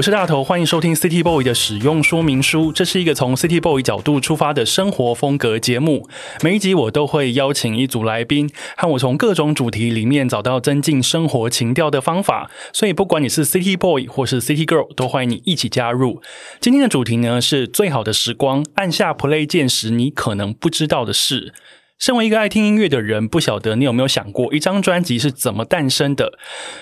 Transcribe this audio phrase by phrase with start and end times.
[0.00, 2.72] 我是大头，欢迎收听 City Boy 的使用说明书。
[2.72, 6.08] 这是一个从 City Boy 角度出发的生活风格节目。
[6.42, 8.48] 每一集我都会邀请一组来宾，
[8.78, 12.50] 和我从各种主题里面找到增进生活情调的方法。
[12.72, 16.22] 所以，不管你是 City Boy 或是 City Girl，都欢迎你一起加入。
[16.60, 21.52] 今天的主题呢是最好的时光，按下 Play 键时，你可能不知道的事。
[22.00, 26.32] 身为一个爱听音乐的人，不晓得你有没有想过，一张专辑是怎么诞生的？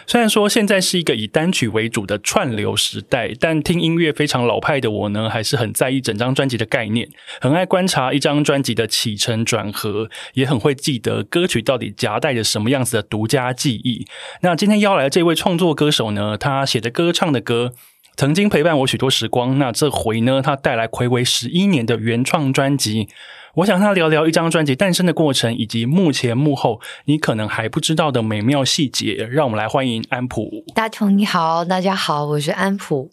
[0.07, 7.09] 虽然说现在是一个以单曲为主的串流时代，但听音乐非常老派的我呢，还是很在意整张专辑的概念，
[7.41, 14.07] 很爱观察一张专辑的起承转合，也很会记得歌曲到底夹带着什么样子的独家记忆。
[14.43, 17.73] 那今天邀来的这位创作歌手呢，他写的歌、唱的歌，
[18.15, 19.59] 曾经陪伴我许多时光。
[19.59, 23.09] 那这回呢，他带来暌违十一年的原创专辑。
[23.55, 29.29] 我想他聊聊一张专辑诞生的过程，以及幕前幕后你可能还不知道的美妙细节。
[29.31, 30.65] 让我们来欢迎安普。
[30.75, 33.11] 大同你好，大家好，我是安普。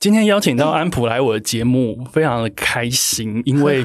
[0.00, 3.82] 今天邀请到安普来我的节目，非常的开心，因为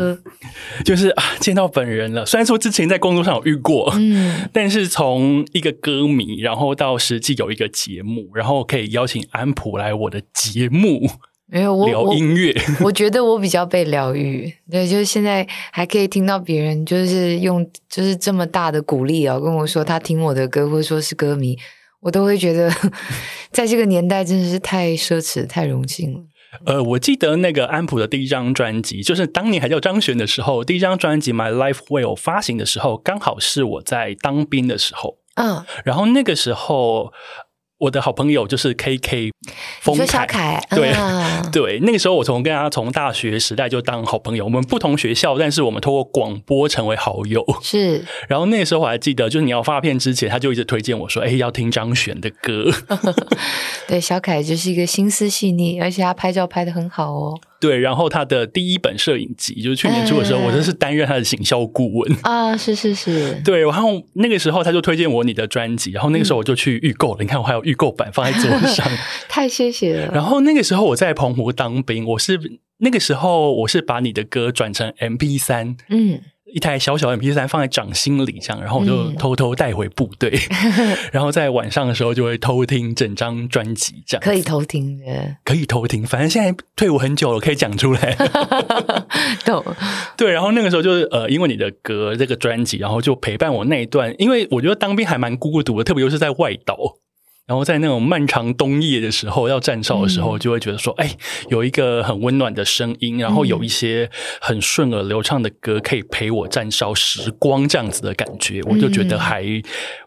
[0.85, 2.23] 就是啊见到本人了。
[2.23, 11.09] 虽然说之前在工作上有遇过，嗯， 但是从一个歌迷，然后到实际有一个节目，然后可以邀请安普来我的节目。
[11.53, 12.51] 没有我聊音乐，
[12.81, 14.51] 我觉得我比较被疗愈。
[14.71, 21.55] 对，就是现在还可以听到别人就是用就是这么大的鼓励啊，跟我说他听我的歌，或者说是歌迷，
[21.99, 22.71] 我都会觉得
[23.53, 26.21] 在这个年代真的是太奢侈、太荣幸了。
[26.65, 35.19] 呃，我记得那个安普的第一张专辑，就是当年还叫张悬的时候，第一张专辑《My Life Will》发行的时候，刚好是我在当兵的时候。
[35.35, 37.13] 嗯，然后那个时候。
[37.83, 39.31] 我的好朋友就是 K K，
[39.81, 40.93] 冯凯，对
[41.51, 47.45] 对，那个时候我从跟他从大学时代就当好朋友，我们不同学校，但是我们通过广播成为好友。
[47.61, 52.71] 是，然后那个时候我还记得，就是你要发片之前，他就一直推荐我说：“哎，要听张悬的歌。
[53.87, 57.39] ”对，小凯就是一个心思细腻，而且他拍照拍的很好哦。
[57.67, 62.17] 对，然后他的第一本摄影集就是去年出的时候，我就是担任他的行销顾问。
[62.23, 68.85] 啊，是是是， 对，然后那个时候他就推荐我你的专辑，然后那个时候我就去预购了，你看我还有预购版放在桌上，
[69.29, 70.11] 太谢谢了。
[70.13, 72.37] 然后那个时候我在澎湖当兵，我是
[72.79, 76.19] 那个时候我是把你的歌转成 M P 三，嗯。
[76.53, 80.31] 一台小小的 MP 三放在掌心里这样，然后我就偷偷带回部队，
[81.11, 86.05] 然后在晚上的时候就会偷听整张专辑，这样可以偷听的，可以偷听。
[86.05, 88.15] 反正现在退伍很久了，可以讲出来。
[89.43, 89.63] 懂
[90.15, 94.13] 对，然后那个时候就是呃，因为你的歌这个专辑，然后就陪伴我那一段。
[94.19, 96.77] 因为我觉得当兵还蛮孤独的，特别又是在外岛。
[97.45, 101.15] 然后在那种漫长冬夜的时候，要站哨的时候，就会觉得说，哎，
[101.49, 104.09] 有一个很温暖的声音，然后有一些
[104.39, 109.43] 很顺耳流畅的歌，可以陪我站哨时光，这样子的感觉，我就觉得还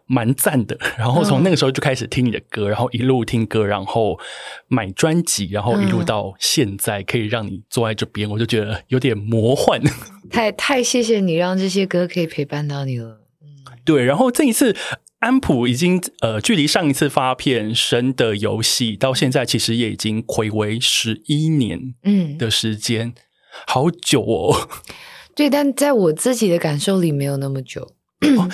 [0.07, 0.79] 蛮赞的。
[0.97, 4.19] 然后从那个时候就开始听你的歌，然后一路听歌，然后
[4.69, 9.79] 买专辑，然后一路到现在，可以让你坐在这边，我就觉得有点魔幻。
[10.31, 13.21] 太太谢谢你，让这些歌可以陪伴到你了。
[13.43, 14.03] 嗯，对。
[14.07, 14.75] 然后这一次。
[15.21, 23.15] 安普已经呃，距离上一次发片《神的游戏》到现在，其实也已经回为十一年嗯的时间，
[23.67, 24.69] 好久哦。
[25.35, 27.93] 对，但在我自己的感受里没有那么久。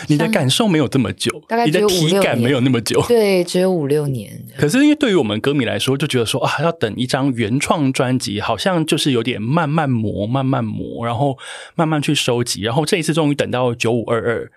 [0.08, 3.00] 你的感受没有这么久，大概你的体感没有那么久。
[3.06, 4.44] 对，只有五六年。
[4.58, 11.38] 可是因为对于我们歌迷来说，就觉得说啊，要等一张原创专辑，好像就是有点慢慢磨，慢慢磨，然后
[11.76, 14.50] 慢慢去收集，然后这一次终于等到九五二二。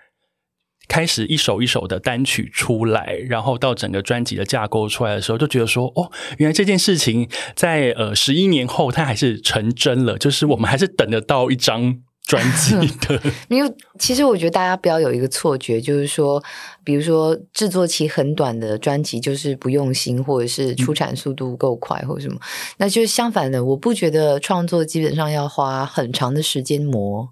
[0.88, 12.74] 开始一首一首的单曲出来，然后到整个专辑的架构出来的时候，就觉得说，哦，原来这件事情在呃十一年后，它还是成真了，就是我们还是等得到一张专辑
[13.06, 13.20] 的。
[13.48, 16.42] 因为其实我觉得大家不要有一个错觉，就是说，
[16.84, 22.38] 比如说制作期很短的专辑就是不用心，或者是出产速度够快，或者什么，
[22.78, 23.64] 那就是相反的。
[23.64, 27.30] 我不觉得创作基本上要花很长的时间磨，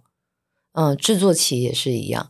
[0.72, 2.28] 嗯，制作期也是一样。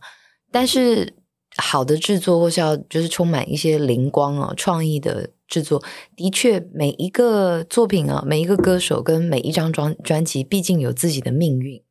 [0.55, 1.13] 但是
[1.57, 5.83] 好的制作，或是要就是充满一些灵光哦、创意的制作，
[6.15, 11.83] 的确每一个作品啊、每一个歌手跟每一张专专辑，毕竟有自己的命运。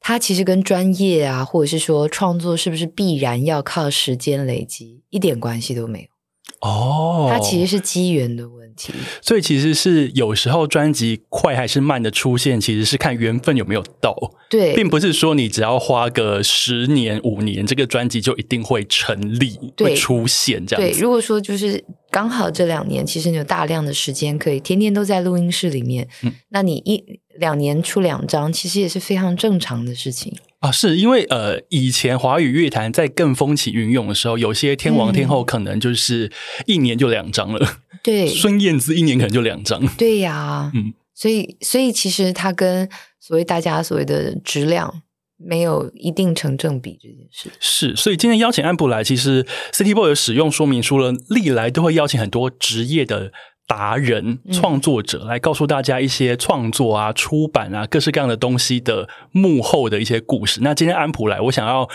[0.00, 6.17] 它其实跟专业啊，或者是说创作是不是必然要靠时间累积，一点关系都没有。
[6.60, 8.92] 哦，它其实是机缘的问题。
[9.20, 14.14] 所以其实是有时候专辑快还是慢的出现，其实是看缘分有没有到，
[14.48, 20.80] 对，并不是说你只要花个十年五年，这个专辑就一定会成立会出现这样。
[20.80, 27.02] 对，如果说就是刚好这两年，其实你有大量的时间可以天天都在录音室里面，嗯，那你一
[27.38, 30.36] 两年出两张，其实也是非常正常的事情。
[30.60, 36.30] 啊，是因为呃，以前华语乐坛在更风起云涌的时候，有些天王天后可能就是
[36.66, 37.78] 一年就两张了。
[38.02, 39.86] 对， 孙燕姿一年可能就两张。
[39.96, 42.88] 对呀，嗯，所以所以其实它跟
[43.20, 45.02] 所谓大家所谓的质量
[45.36, 47.50] 没有一定成正比这件事。
[47.60, 53.32] 是，所以今天邀请安普来，其实 City Boy 的使用说明书了，历来都会邀请很多职业的。
[53.68, 60.60] 达人、创作者来告诉大家一些创作啊、出版啊、各式各样的东西的幕后的一些故事。
[60.62, 61.86] 那今天安普来，我想要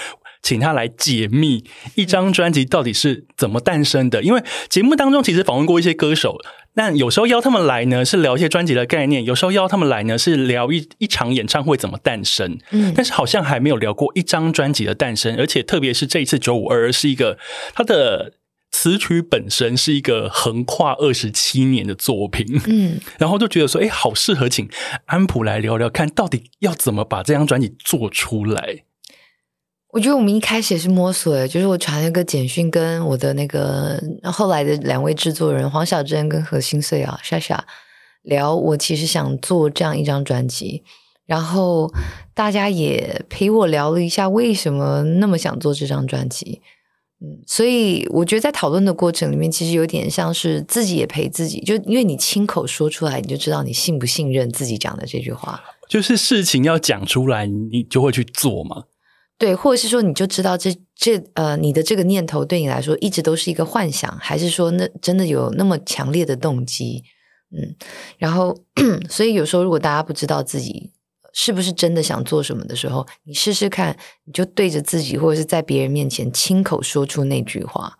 [0.43, 1.63] 请他来解密
[1.95, 4.21] 一张专辑到底是怎么诞生的。
[4.21, 6.37] 因为节目当中其实访问过一些歌手，
[6.75, 12.59] 但有时候邀他们来呢是聊一些专辑的概念，有时候邀他们来呢是聊一一场演唱会怎么诞生。
[12.69, 17.39] 嗯，但是好像还没有聊过一张专辑的诞生，而且特别是这一次九五二是一个
[17.73, 18.33] 他的。
[18.73, 24.67] 词曲本身是一个横跨二十七年的作品，嗯， 然后就觉得说，哎，好适合请
[25.05, 28.83] 安普来聊聊，看到底要怎么把这张专辑做出来。
[29.91, 37.63] 我觉得我们一开始也是摸索的，就是我传了个简讯，跟我的那个后来的两位制作人黄小珍跟何心碎啊莎莎
[38.23, 40.83] 聊，我其实想做这样一张专辑，
[41.27, 41.93] 然后
[42.33, 46.63] 大家也陪我聊了一下，为什么那么想做这张专辑。
[47.25, 55.63] 嗯，所以我觉得在讨论的过程里面，其实有点像是自己也陪自己，就因为你亲口说出来，你就知道你信不信任自己讲的这句话。
[55.87, 58.83] 就是事情要讲出来，你就会去做嘛。
[59.37, 67.03] 对，或者是说，你就知道这这呃，你的这个念头对你来说一直都是一个幻想，还是说那真的有那么强烈的动机？
[67.55, 67.75] 嗯，
[68.17, 68.57] 然后
[69.09, 70.91] 所以有时候如果大家不知道自己。
[71.33, 77.97] 是不是真的想做什么的时候，你试试看，你就对着自己或者是在别人面前亲口说出那句话，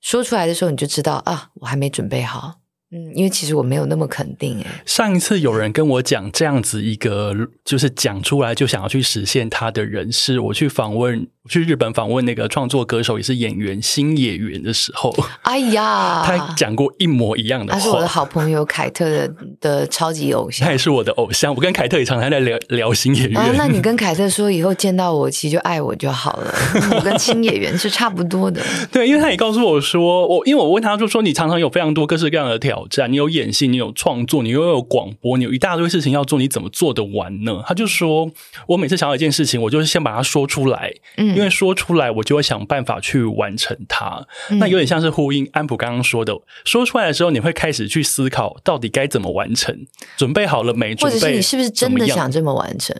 [0.00, 2.60] 说出来的时候，你就知道啊，我还没准备好。
[2.92, 4.66] 嗯，因为其实我没有那么肯定诶。
[4.86, 7.34] 上一次有人跟我讲这样子一个，
[7.64, 11.28] 就是讲出来就想要去实现他的人，是我去访问。
[11.48, 17.78] 去日本访问那个创作歌手也是演员新演员的时候， 哎呀，他讲过一模一样的话。
[17.78, 21.54] 他是我的好朋友凯特的的超级偶像，他也是我的偶像。
[21.54, 23.54] 我跟凯特也常常在聊聊新演员。
[23.56, 26.54] 那你跟凯特说，以后见到我，其实就爱我就好了。
[26.96, 28.62] 我跟新演员是差不多的。
[28.90, 37.62] 对，因为他也告诉我说，我因为我问他就说，你常常有非常多各式各样的挑战，你有演戏，你有创作，你又有广播，你有一大堆事情要做，你怎么做得完呢？
[37.66, 38.30] 他就说，
[38.68, 42.06] 我每次想到一件事情，我就是先把它说出来，嗯，因为说出来。
[42.16, 44.26] 我就会想办法去完成它。
[44.58, 46.32] 那有点像是呼应安普刚刚说的，
[46.64, 49.86] 说出来的时候，你会开始去思考到底该怎么完成，
[50.16, 50.94] 准备好了没？
[50.94, 52.96] 或者是你是不是真的想这么完成？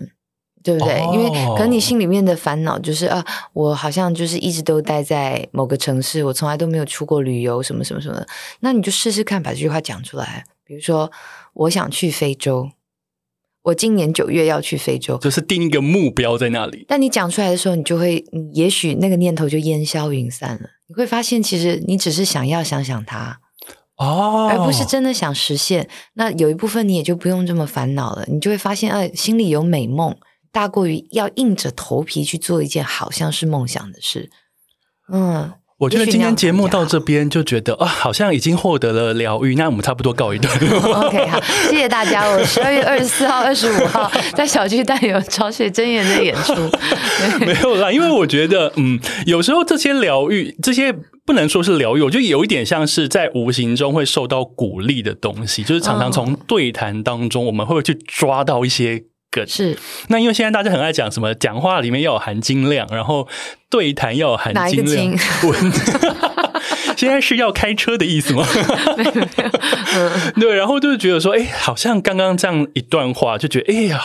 [0.63, 1.01] 对不对？
[1.15, 8.27] 因为可能你心里面的烦恼就是啊，我好像就是一直都待在某个城市，我从来都没有出过旅游，什么什么什么的。
[8.61, 10.45] 那你就试试看，把这句话讲出来。
[10.65, 11.11] 比如说，
[11.55, 12.69] 我想去非洲。
[13.67, 16.85] 我今年九月要去非洲，就是定一个目标在那里。
[16.87, 20.71] 但你讲出来的时候，你就会，你也许那个念头就烟消云散了。
[20.87, 23.41] 你会发现，其实你只是想要想想它
[23.97, 25.89] 哦，而不是真的想实现。
[26.15, 28.25] 那有一部分你也就不用这么烦恼了。
[28.29, 30.17] 你就会发现，哎，心里有美梦，
[30.53, 34.31] 大过于要硬着头皮去做一件好像是梦想的事。
[35.13, 35.53] 嗯。
[35.79, 39.55] 我觉得今天节目到这边就觉得啊，好像已经获得了疗愈。
[39.57, 41.07] 那我们差不多告一段落。
[41.07, 42.27] OK，好，谢谢大家。
[42.27, 46.55] 我十二月二十四号、二十五号在小巨蛋有潮水真言的演出。
[47.45, 50.95] 没有啦，因为我觉得，嗯，有时候这些疗愈，这些
[51.27, 59.05] 不能说是疗愈，我觉得有一点像是在无形中会受到鼓励的东西，就是常常从对谈当中，我们会去抓到一些。
[59.45, 59.77] 是，
[60.09, 63.27] 那因为现在大家很爱讲什么，讲话里面要有含金量，然后
[63.69, 65.17] 对谈要有含金量。
[66.97, 68.47] 现在是要开车的意思吗？
[68.97, 70.41] 没有，没有。
[70.41, 74.01] 对，然后就是觉得说，哎，好像刚刚这样一段话，就觉得哎呀，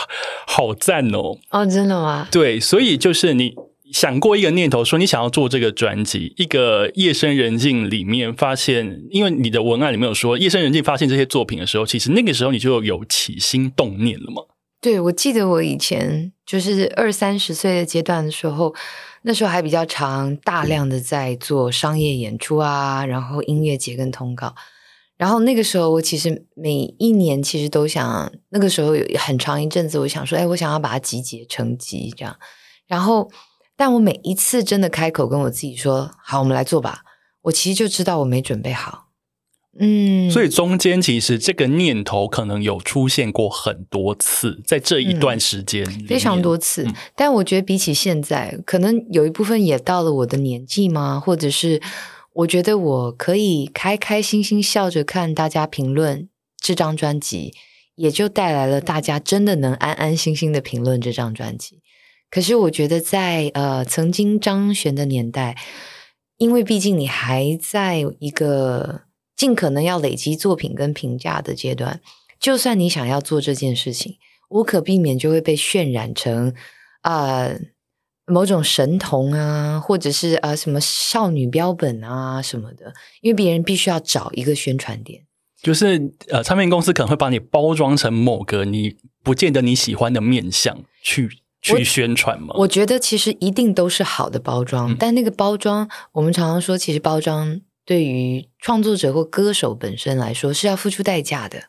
[0.46, 1.38] 好赞哦！
[1.50, 2.28] 哦，真的吗？
[2.30, 3.54] 对，所以就是你
[3.92, 14.42] 想过一个念头，说你想要做这个专辑，一个夜深人静里面发现，因为你的文案里面有说夜深人静发现这些作品的时候，其实那个时候你就有起心动念了嘛。
[14.82, 18.74] 对，我记得我以前就是二三十岁的阶段的时候，
[19.22, 24.56] 那时候还比较长，大量的在做商业演出啊，然后音乐节跟通告。
[25.16, 32.36] 然后那个时候，我其实每一年其实都想，那个时候有很长一阵子，我想说，哎，我想要把它集结成集这样。
[32.88, 33.30] 然后，
[33.76, 37.02] 但我每一次真的开口跟我自己说，好，我们来做吧。
[37.42, 39.11] 我其实就知道我没准备好。
[39.80, 46.86] 嗯，所以中间其实这个念头可能有出现过很多次，在这一段时间非常多次。
[47.16, 51.18] 但我觉得比起现在，可能有一部分也到了我的年纪吗？
[51.18, 51.80] 或者是
[52.34, 56.28] 我觉得我可以开开心心笑着看大家评论
[56.60, 57.54] 这张专辑，
[57.94, 61.80] 也就带来了大家真的能安安心心的评论这张专辑。
[62.28, 65.56] 可是我觉得在呃曾经张悬的年代，
[66.36, 69.04] 因为毕竟你还在一个。
[69.42, 72.00] 尽可能要累积作品跟评价的阶段，
[72.38, 74.14] 就算你想要做这件事情，
[74.50, 76.54] 无可避免就会被渲染成
[77.00, 77.50] 啊
[78.24, 85.24] 某种神童啊，或者是啊什么少女标本啊什么的，因为别人必须要找一个宣传点，
[85.60, 88.94] 就是呃唱片公司可能会把你包装成某个你
[89.24, 91.28] 不见得你喜欢的面相去
[91.60, 92.54] 去宣传嘛。
[92.58, 97.60] 我觉得其实一定都是好的包装，但那个包装，我们常常说，其实包装。
[97.84, 101.64] 对于创作者或歌手本身来说，是要付出代价的。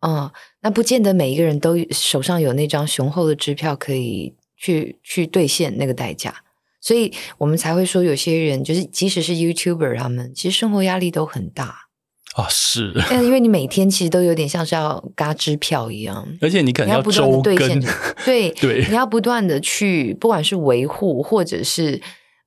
[0.00, 6.42] 嗯，那不见得每一个人都手上有那张雄厚的支票可以去去兑现那个代价，
[6.80, 11.88] 所以我们才会说，有些人就是即使是 YouTuber，他们其实生活压力都很大
[12.34, 12.46] 啊。
[12.48, 17.80] 是，但因为你每天其实都有点像是要嘎支票一样，而且你可能要不断的兑现，
[18.24, 22.00] 对 对，你要不断的去，不管是维护或者是。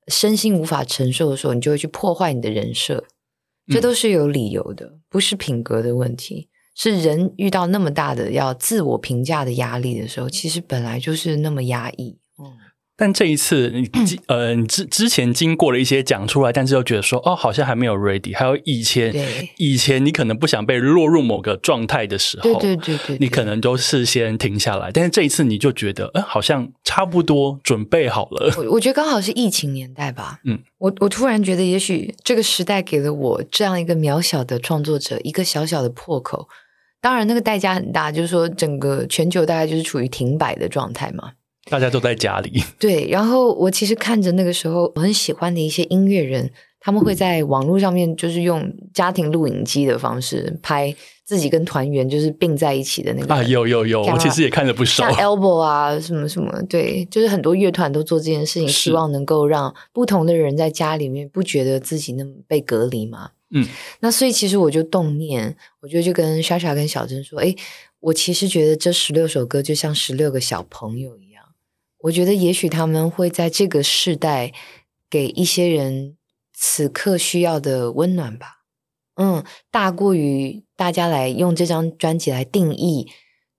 [0.08, 3.04] 身心无法承受的时候，你就会去破坏你的人设，
[3.68, 6.48] 这都是有理由的，不是品格的问题。
[6.74, 12.18] 是人遇到那么大的要自我评价的压力的时候，其实本来就是那么压抑。
[13.02, 13.90] 但这一次， 你
[14.28, 18.32] 呃，你之之前经过了一些讲出来，但是又觉得说，哦，好像还没有 ready。
[18.32, 19.12] 还有以前，
[19.56, 24.92] 以前你可能不想被落入某个状态的时候，对对对对，你可能都是先停下来。
[24.92, 28.54] 但是这一次，你就觉得，嗯，好像差不多准备好了。
[28.58, 30.38] 我我觉得刚好是疫情年代吧。
[30.44, 36.48] 嗯，我我突然觉得，也许这个时代给了我这样一个渺小的创作者一个小小的破口。
[37.00, 41.32] 当然，那个代价很大，就是说整个全球大概就是处于停摆的状态嘛。
[41.70, 43.08] 大家都在家里， 对。
[43.08, 46.50] 然后我其实看着那个时候我很喜欢的一些音乐人，
[46.80, 63.30] 他们会在网络上面就是用家庭录影机的方式拍自己跟团员就是并在一起的那个啊，有有有，我其实也看了不少，像 Elbow 啊什么什么，对，就是很多乐团都做这件事情，希望能够让不同的人在家里面不觉得自己那么被隔离嘛。
[63.54, 63.66] 嗯，
[64.00, 67.54] 那所以其实我就动念，我觉得就跟莎莎跟小珍说，哎，
[68.00, 71.31] 我其实觉得这十六首歌就像十六个小朋友一样。
[72.02, 74.52] 我觉得也许他们会在这个世代
[75.08, 76.16] 给一些人
[76.52, 78.62] 此刻需要的温暖吧，
[79.16, 83.08] 嗯，大过于大家来用这张专辑来定义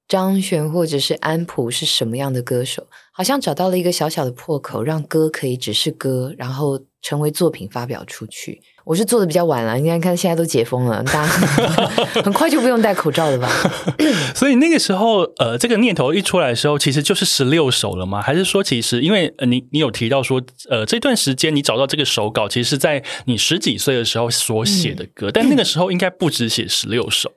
[0.07, 8.61] 张悬或者是安普是什么样的歌手，好像找到了一个小小的破口，让歌可以只是歌，然后成为作品发表出去。
[8.85, 11.27] 我是做的比较晚了，你看看现在都解封了，大家
[12.21, 13.49] 很快就不用戴口罩了吧？
[14.35, 18.21] 所以那个时候，呃，这个念头一出来的时候，其实就是十六首了吗？
[18.21, 27.31] 还是说，其实因为呃你你有提到说，呃，这段时间你找到这个手稿，其实是在你十几岁的时候所写的歌，但那个时候应该不止写十六首。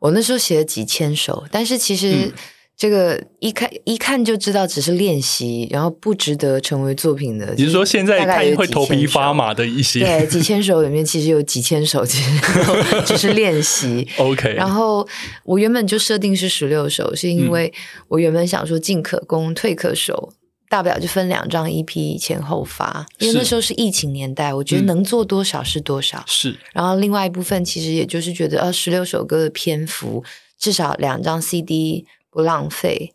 [0.00, 2.32] 我那时候写了几千首，但是其实。
[2.76, 7.54] 这个一看一看就知道只是练习，然后不值得成为作品的。
[7.56, 10.00] 你是说现在看会头皮发麻的一些？
[10.00, 12.30] 对，几千首里面其实有几千首其实
[13.06, 14.04] 只是练习。
[14.16, 14.52] OK。
[14.54, 15.06] 然后
[15.44, 17.72] 我原本就设定是十六首，是因为
[18.08, 20.32] 我原本想说进可攻退可守，
[20.74, 26.24] 大不了就分两张 EP 前后发，因为那时候是疫情年代，我觉得能做多少是多少。
[26.26, 26.58] 是。
[26.72, 30.24] 然后另外一部分其实也就是觉得，呃，十六首歌的篇幅
[30.58, 32.06] 至少两张 CD。
[32.34, 33.14] 不浪费，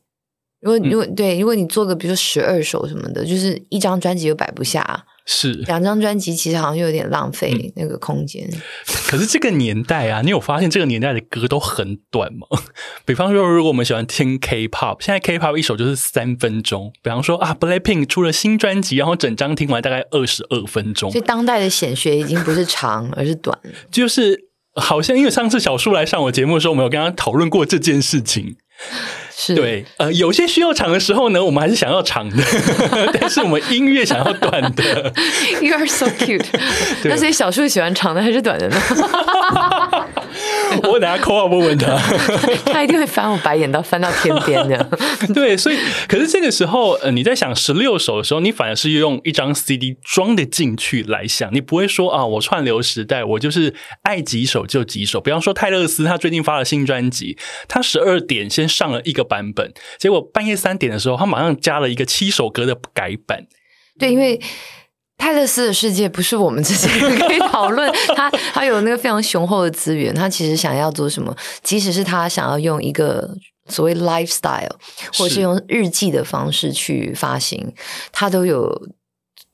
[0.62, 8.50] 如果如果对，如果你做个比如说十二首什么的，就是一张专辑又摆不下，是两张专辑其实好像又有点浪费那个空间。
[9.08, 12.48] 可是这个年代啊，你有发现这个年代的歌都很短吗？
[13.06, 16.92] 比方说，如果我们喜欢听 K-pop，现在 K-pop 一首就是三分钟。
[17.04, 21.12] 比方说啊，Blackpink 出了新专辑，然后整张听完大概二十二分钟。
[21.12, 23.56] 所以当代的显学已经不是长，而是短。
[23.92, 28.56] 就是好像因为上次小树来上我节目的时候，我们有跟他讨论过这件事情。
[29.36, 32.44] 是对，呃，有些需要长的时候呢，我们还是想要长的，
[33.20, 35.14] 但是我们音乐想要短的。
[35.62, 36.46] You are so cute。
[37.04, 38.78] 那所以小树喜欢长的还是短的呢？
[40.90, 41.98] 我等下扣号问问他，
[42.72, 44.90] 他一定会翻我白眼到翻到天边的。
[45.34, 45.78] 对，所以
[46.08, 55.20] 可是这个时候，呃，你在想十六首的时候，你反而是用一张 CD 装的进去来想，你不会说啊，我串流时代，我就是爱几首就几首。
[55.20, 57.38] 比方说泰勒斯，他最近发了新专辑，
[57.68, 63.46] 他十二点先上了一个版本，结果半夜三点的时候，他马上加了一个七首歌的改版。
[63.98, 64.40] 对，因为。
[65.20, 67.94] 泰勒斯的世界不是我们这些人可以讨论。
[68.18, 74.72] 他他有那个非常雄厚的资源，他其实想要做什么，即使是他想要用一个所谓 lifestyle，
[75.16, 77.72] 或者是用日记的方式去发行，
[78.12, 78.90] 他都有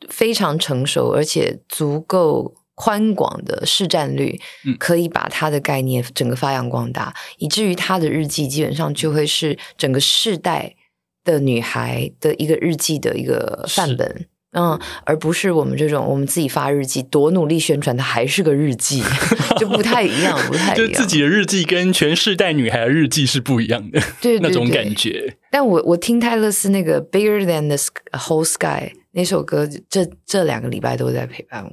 [0.08, 2.56] 非常成熟而且足够。
[2.78, 4.38] 宽广的市占率，
[4.78, 10.76] 可以把他的概念整个发扬光大，以至于他的日记基本上就会是整个世代
[11.24, 19.04] 的女孩的一个日记的一个范本，嗯，而不是我们这种我们自己发日记，多努力宣传，它还是个日记，
[19.60, 20.88] 就不太一样， 不太一样。
[20.88, 25.36] 就自己的日记跟全世代女孩的日记是不一样的，对那种感觉。
[25.52, 27.78] 但我我听泰勒斯那个《Bigger Than the
[28.18, 28.66] Whole Sky》
[29.12, 31.72] 那首歌，这这两个礼拜都在陪伴我。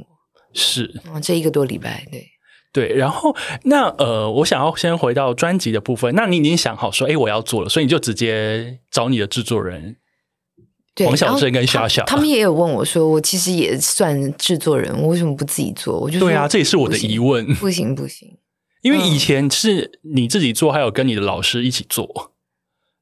[0.52, 2.26] 是，这一个多礼拜，对
[2.72, 2.94] 对。
[2.94, 3.34] 然后
[3.64, 6.14] 那呃，我想要先回到专辑的部分。
[6.14, 9.96] 那你已经想好说，哎，我要做了，所以你就直接找你的制作人
[11.06, 12.04] 王小正跟夏夏。
[12.04, 15.98] 他们也有问我说，我其实也算制作人，我为什么不自己做？
[15.98, 17.54] 我就对啊，这也是我的疑问。
[17.54, 18.36] 不行不行，
[18.82, 22.32] 因为以前是你自己做，还有跟你的老师一起做，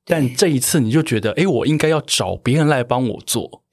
[0.05, 3.65] 但这一次你就觉得，哎，我应该要找别人来帮我做。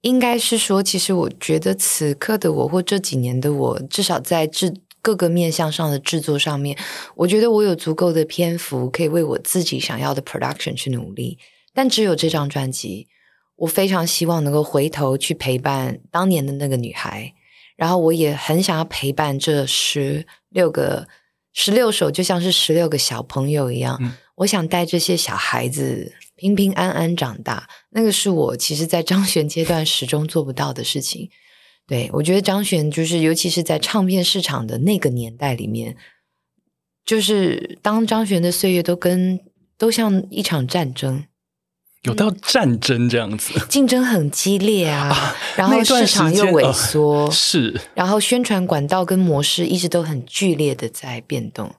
[0.00, 6.76] 应该是说，其实我觉得此刻的我，或这几年的我，至少在制各个面向上的制作上面，
[7.14, 11.38] 我觉得我有足够的篇幅可以为我自己想要的 production 去努力。
[11.74, 13.08] 但只有这张专辑，
[13.56, 17.34] 我非常希望能够回头去陪伴当年的那个女孩，
[17.76, 21.08] 然后我也很想要陪伴这十六个、
[21.52, 24.00] 十六首，就像是十六个小朋友一样，
[24.36, 26.14] 我想带这些小孩子。
[26.36, 31.30] 平平安安长大，那个是我其实，在张悬阶段始终做不到的事情。
[31.86, 35.96] 对我觉得张悬就是，尤其是在唱片市场的那个年代里面，
[37.06, 39.38] 就是当张悬的岁月都跟
[39.78, 41.24] 都像一场战争，
[42.04, 51.74] 有到战争这样子，竞争很激烈啊，然后市场又萎缩，是，然后宣传管道跟模式一直都很剧烈的在变动。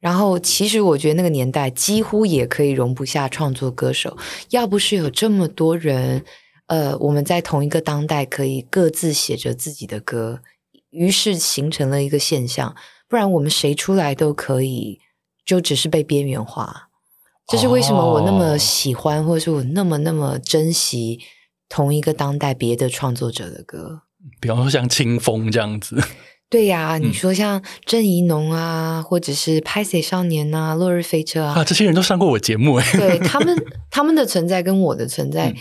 [0.00, 4.16] 然后，其实我觉得那个年代几乎也可以容不下创作歌手。
[4.50, 6.24] 要不是有这么多人，
[6.66, 10.40] 呃，我们在同一个当代可以各自写着自己的歌，
[10.90, 12.76] 于是形成了一个现象。
[13.08, 15.00] 不然我们谁出来都可以，
[15.44, 16.87] 就只是被边缘化。
[17.48, 21.18] 这是为什么我那么喜欢，或者是我那么那么珍惜
[21.68, 24.02] 同一个当代别的创作者的歌。
[24.38, 26.02] 比方说像清风这样子。
[26.50, 32.92] 对呀，你说像郑怡农啊，或者是拍谁少年呐，落日飞车啊，这些人都上过我节目哎。
[32.92, 33.56] 对他们，
[33.90, 35.54] 他们的存在跟我的存在，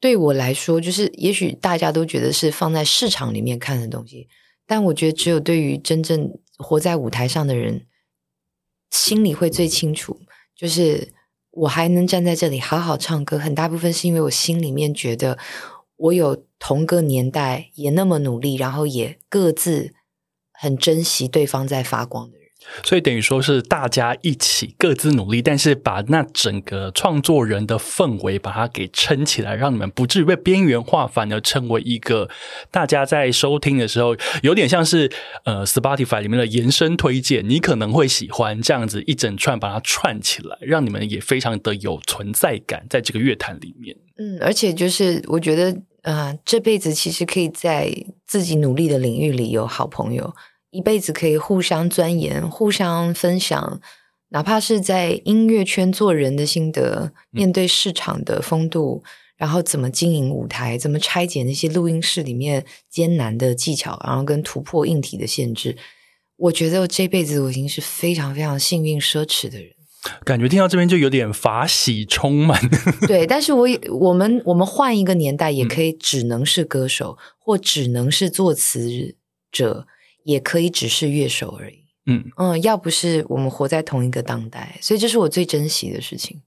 [0.00, 4.28] 对我来说，就是也许大家都觉得是放在市场里面看的东西，
[4.66, 7.86] 但我觉得只有对于真正活在舞台上的人，
[8.90, 10.18] 心里会最清楚。
[10.60, 11.14] 就是
[11.52, 15.38] 我还能站在这里好好唱歌，很大部分是因为我心里面觉得。
[16.02, 19.92] 我有同个年代也那么努力，然后也各自
[20.50, 22.38] 很珍惜对方在发光的，
[22.84, 32.28] 所以等于说是大家一起各自努力，但是把那整个创作人的氛围把它给撑起来，让你们不至于被边缘化，反而成为一个
[32.70, 35.10] 大家在收听的时候有点像是
[35.44, 43.96] 呃 Spotify 里面的延伸推荐，你可能会喜欢这样子一整串把它串起来，让你们也非常的有存在感在这个乐坛里面。
[44.18, 45.76] 嗯，而且就是我觉得。
[46.02, 47.92] 啊，这辈子其实可以在
[48.26, 50.34] 自己努力的领域里有好朋友，
[50.70, 53.80] 一辈子可以互相钻研、互相分享，
[54.28, 59.02] 哪怕是在音乐圈做人的心得、面对市场的风度，
[59.36, 65.76] 然后怎么经营舞台、怎么拆解那些录音室里面艰难的技巧，然后跟突破硬体的限制。
[66.36, 69.70] 我觉得我这辈子我已经是非常非常幸运、奢侈的人。
[70.24, 72.58] 感觉听到这边就有点法喜充满。
[73.06, 79.14] 对，但是我我们我们换一个年代，也可以只能是歌手，或只能是作词
[79.52, 79.86] 者，
[80.24, 81.80] 也可以只是乐手而已。
[82.06, 86.40] 嗯嗯，要不是我们活在同一个当代，所以这是我最珍惜的事情。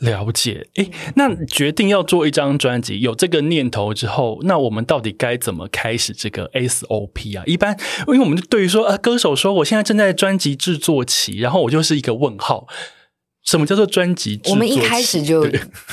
[0.00, 7.44] 了解，诶，那决定要做一张专辑，有这个念头之后，那我们到底该怎么开始这个 SOP 啊？
[7.46, 12.66] 一般，因为我们对于说，呃，歌手说我现在正在专辑制作期，然后我就是一个问号，
[13.44, 14.40] 什么叫做专辑？
[14.46, 15.46] 我们一开始就，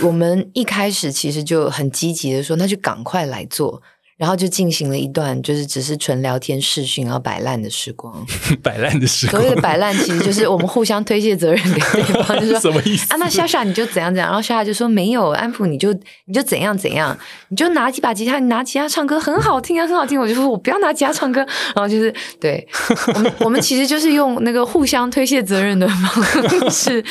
[0.03, 3.81] 我们一开始其实就很积极的说，那就赶快来做。
[4.19, 8.13] 然后就进行了一段，就是只是纯聊天、视讯，然后摆烂的时光。
[8.61, 13.13] 摆烂的时光，所谓的摆烂，其实就是我们互相推卸责任给对方， 就说什么意思？
[13.13, 15.93] 啊，那莎莎你就怎样怎样，然后莎莎就说没有，安普你就
[16.25, 20.19] 你就怎样怎样，你就拿几把吉他，你拿吉他唱歌很好听啊，很好听。
[20.19, 21.39] 我就说我不要拿吉他唱歌，
[21.73, 22.67] 然后就是对
[23.15, 27.01] 我们，我们其实就是用那个互相推卸责任的方式，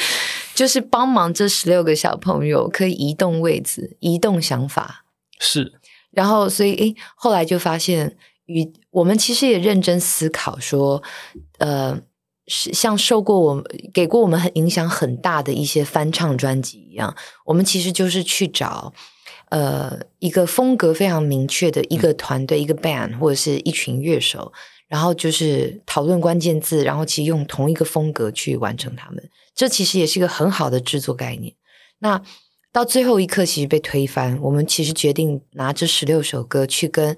[0.55, 5.05] 就是帮忙这十六个小朋友可以移动位置、移动想法，
[5.41, 5.78] 是。
[6.11, 8.17] 然后所以诶，后来就发现，
[8.47, 11.03] 与我们其实也认真思考说，
[11.59, 12.01] 呃，
[12.47, 18.93] 是像受过我们给过我们很影响很大的一些翻唱专辑一样，我们其实就是去找
[19.51, 24.53] 呃一个风格非常明确的一个团队、一个 band 或者是一群乐手，
[24.89, 29.31] 然后就是讨论关键字，然后其实用同一个风格去完成他们。
[29.55, 31.55] 这其实也是一个很好的制作概念。
[31.99, 32.23] 那
[32.79, 34.39] 到最后一刻，其实被推翻。
[34.41, 37.17] 我们其实决定拿这十六首歌去跟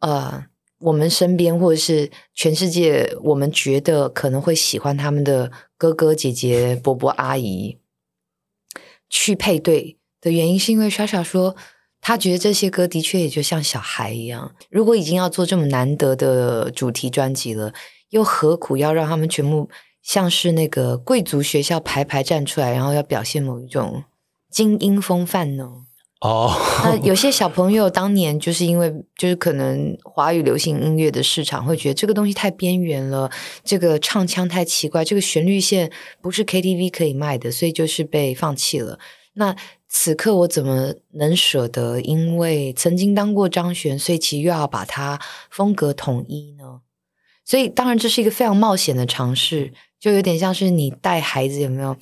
[0.00, 0.44] 呃
[0.80, 7.78] 我们身边或者是全世界，我们觉得可能会喜欢他们的哥哥姐姐、伯伯阿姨
[9.08, 11.56] 去配对的原因，是因为莎莎说，
[12.02, 14.54] 他觉得这些歌的确也就像小孩一样。
[14.68, 17.72] 如果已经要做这么难得的主题专辑了，
[18.10, 19.70] 又何苦要让他们全部？
[20.00, 24.04] 像是那个贵族学校排排站出来，然后要表现某一种
[24.50, 25.84] 精英风范呢？
[26.20, 33.30] 哦， 那有些小朋友当年就是因为就是可能华语流行音乐的市场会觉得这个东西太边缘了，
[33.62, 38.98] 这个唱腔太奇怪，这个旋律线不是 KTV 可以卖的，所以就是被放弃了。
[39.34, 39.54] 那
[39.88, 42.00] 此刻我怎么能舍得？
[42.00, 46.80] 因为曾经当过张悬，所以其实又要把它风格统一呢？
[47.44, 49.72] 所以当然这是一个非常冒险的尝试。
[50.00, 51.96] 就有点像是你带孩子有没有？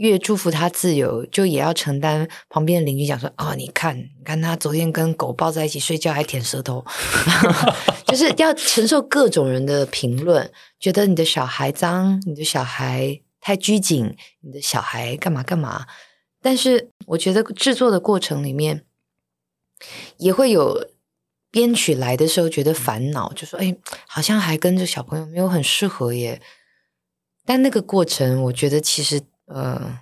[0.00, 6.82] 越祝福他自由，就也要承担旁边的邻居讲说：“哦，你看，你看他昨天跟狗抱在一起睡觉，还舔舌头，
[8.08, 15.86] 就是要承受各种人的评论，觉得你的小孩脏，你的小孩太拘谨，你的小孩干嘛干嘛。
[16.40, 18.86] 但是我觉得制作的过程里面，
[20.16, 20.88] 也会有
[21.50, 23.76] 编曲来的时候觉得烦恼，就说：哎，
[24.08, 26.40] 好像还跟这小朋友没有很适合耶。”
[27.44, 29.20] 但那个过程，我觉得其实
[29.52, 30.00] 呃，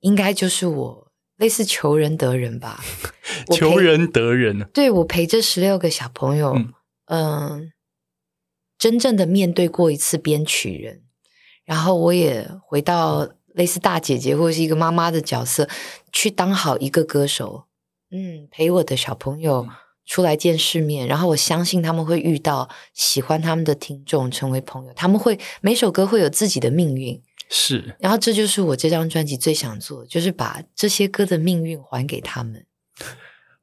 [0.00, 2.82] 应该就是我类似求人得人吧。
[3.54, 6.54] 求人得人，对我陪这十六个小朋友，
[7.06, 7.72] 嗯，
[8.76, 11.02] 真正的面对过一次编曲人，
[11.64, 15.68] 然后我也回到类似大姐姐或者是一个妈妈的角色，
[16.12, 17.64] 去当好一个歌手，
[18.10, 19.68] 嗯，陪我的小朋友。
[20.04, 24.92] 出来见世面，然后我相信他们会遇到喜欢他们的听众，成为朋友。
[24.94, 27.96] 他们会每首歌会有自己的命运，是。
[27.98, 32.66] 然后这就是我这张专辑最想做，就是把这些歌的命运还给他们。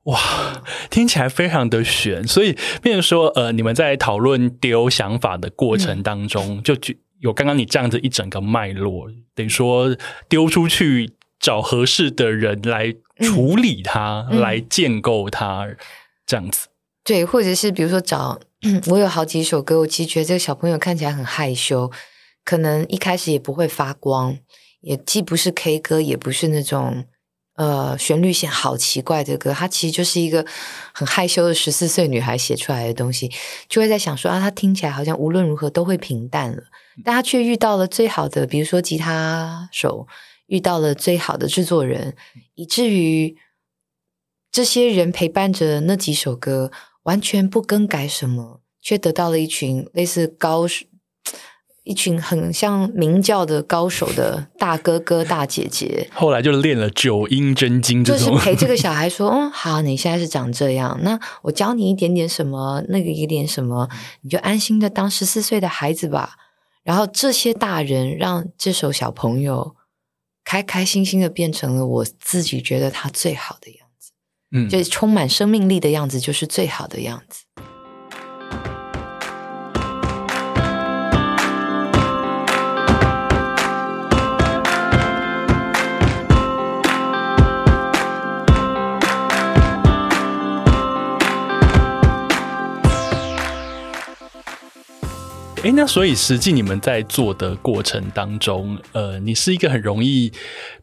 [0.03, 2.27] 哇，听起来非常的悬。
[2.27, 6.75] 所以，变成说，呃，你们在讨论丢想法的过程当中，就
[7.19, 9.95] 有刚刚你这样子一整个脉络，等于说
[10.27, 15.67] 丢出去找合适的人来处理它，来建构它。
[16.25, 16.67] 这样子，
[17.03, 18.39] 对，或者是比如说找
[18.85, 21.91] 我有好几首歌，我其实觉得这个小朋友看起来很害羞，
[22.49, 24.35] 可能一开始也不会发光，
[24.81, 27.05] 也既不是 K 歌，也不是那种
[27.53, 30.43] 呃旋律线好奇怪的歌，它其实就是一个
[30.91, 33.31] 很害羞的十四岁女孩写出来的东西，
[33.67, 36.63] 就会在想说啊，它听起来好像无论如何都会平淡了，
[37.05, 40.07] 但她却遇到了最好的，比如说吉他手，
[40.47, 42.15] 遇到了最好的制作人，
[42.55, 43.37] 以至于。
[44.51, 46.71] 这些人陪伴着那几首歌，
[47.03, 50.87] 完全不更改什么，却得到了一群类似高手，
[51.89, 56.07] 一群很像明教的高手的大哥哥大姐姐。
[56.13, 63.89] 后来就练了九阴真经，就是陪这个 小孩说：“嗯，好，你现在是长这样，那我教你一点点什么，那个一点什么，
[64.21, 66.35] 你就安心的当十四岁的孩子吧。”
[66.85, 69.75] 然后这些大人让这首小朋友
[70.43, 74.11] 开开心心的变成了我自己觉得他最好的样子。
[74.51, 77.45] 嗯，就充满生命力的样子，就是最好的样子。
[95.61, 100.31] 哎，那所以实际你们在做的过程当中，呃，你是一个很容易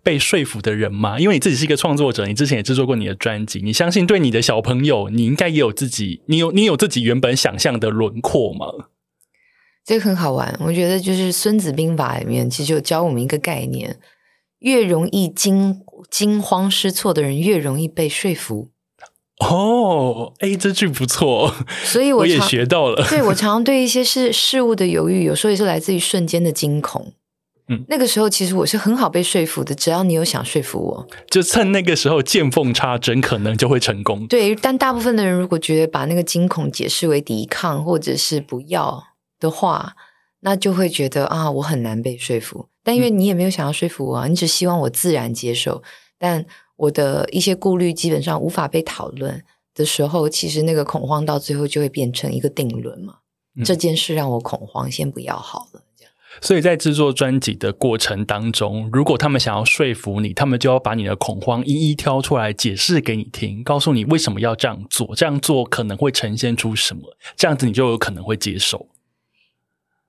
[0.03, 1.19] 被说服的人吗？
[1.19, 8.67] 因为你自己是一个创作者，你之前也制作过你的专辑，你相信对你的小朋友，你应该也有自己，你有你有自己原本想象的轮廓吗？
[9.83, 13.99] 这个很好玩，我觉得就是《孙子兵法》里面其实就教我们一个概念：
[14.59, 18.69] 越容易惊惊慌失措的人，越容易被说服。
[19.39, 21.53] 哦，哎，这句不错，
[21.85, 23.07] 所以我也学到了。
[23.07, 27.13] 对我常常对一些事事物的犹豫，有时候也是来自于瞬间的惊恐。
[27.69, 34.27] 嗯，那个时候其实我是很好被说服的，只要你有想说服我，就趁那个时候见缝插针，可能就会成功。
[34.27, 39.03] 对，但大部分的人如果觉得把那个惊恐解释为抵抗或者是不要
[39.39, 39.97] 的话，
[40.41, 42.69] 那就会觉得啊，我很难被说服。
[42.83, 45.83] 但因为你也没有想要说服我啊，你只希望我自然接受，
[46.19, 46.47] 但。
[46.77, 49.43] 我的一些顾虑基本上无法被讨论，
[49.75, 53.17] 的时候，其实那个恐慌到最后就会变成一个定论嘛。
[53.65, 55.83] 这件事让我恐慌，先不要好了。
[56.43, 68.87] 所以在制作专辑的过程当中，如果他们想要说服你，他们就要把你的恐慌一一挑出来解释给你听，告诉你为什么要这样做，这样做可能会呈现出什么，这样子你就有可能会接受。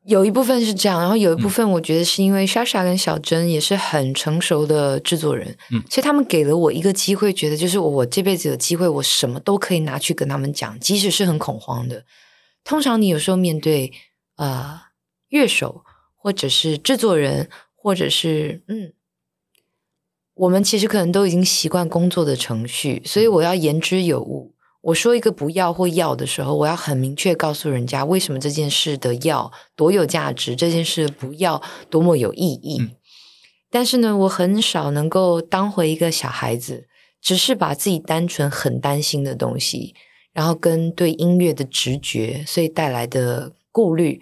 [0.07, 12.05] 有一部分是这样，然后有一部分我觉得是因为莎莎跟小珍也是很成熟的制作人，嗯，所以他们给了我一个机会，觉得就是我这辈子有机会，我什么都可以拿去跟他们讲，即使是很恐慌的。
[12.63, 13.91] 通常你有时候面对
[14.37, 14.79] 呃
[15.27, 15.83] 乐手
[16.15, 18.93] 或者是制作人，或者是嗯，
[20.35, 24.53] 我们其实可能都已经习惯工作的程序，所以我要言之有物。
[24.87, 32.81] 我说一个不要或要的时候，我要很明确告诉人家为什么这件事的要多有价值，这件事不要多么有意义。
[33.69, 36.87] 但是呢，我很少能够当回一个小孩子，
[37.21, 39.93] 只是把自己单纯很担心的东西，
[40.31, 44.21] 然后跟对音乐的直觉，所以带来的顾虑，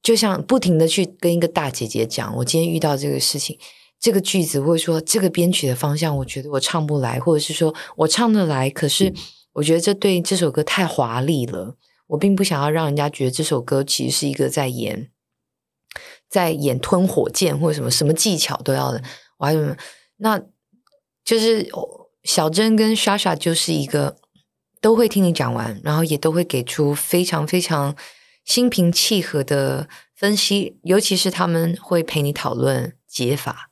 [0.00, 3.58] 就像不停的去跟一个大姐姐讲，我今天遇到这个事情，
[3.98, 9.12] 这个句子或者说这个编曲的方向，我觉得我唱不来，或者是说我唱得来，可是。
[9.54, 15.10] 我觉得这对这首歌太华丽了，我并不想要让人家觉得这首歌其实是一个在演，
[16.28, 19.02] 在演吞火箭或者什么什么技巧都要的。
[19.38, 19.76] 我还有，
[20.16, 20.40] 那
[21.24, 21.68] 就是
[22.22, 24.16] 小珍跟莎莎就是一个
[24.80, 27.94] 都会听你讲完，然后也都会给出非常非常
[28.44, 33.68] 心平气和的分析，尤其是他们会陪你讨论解法。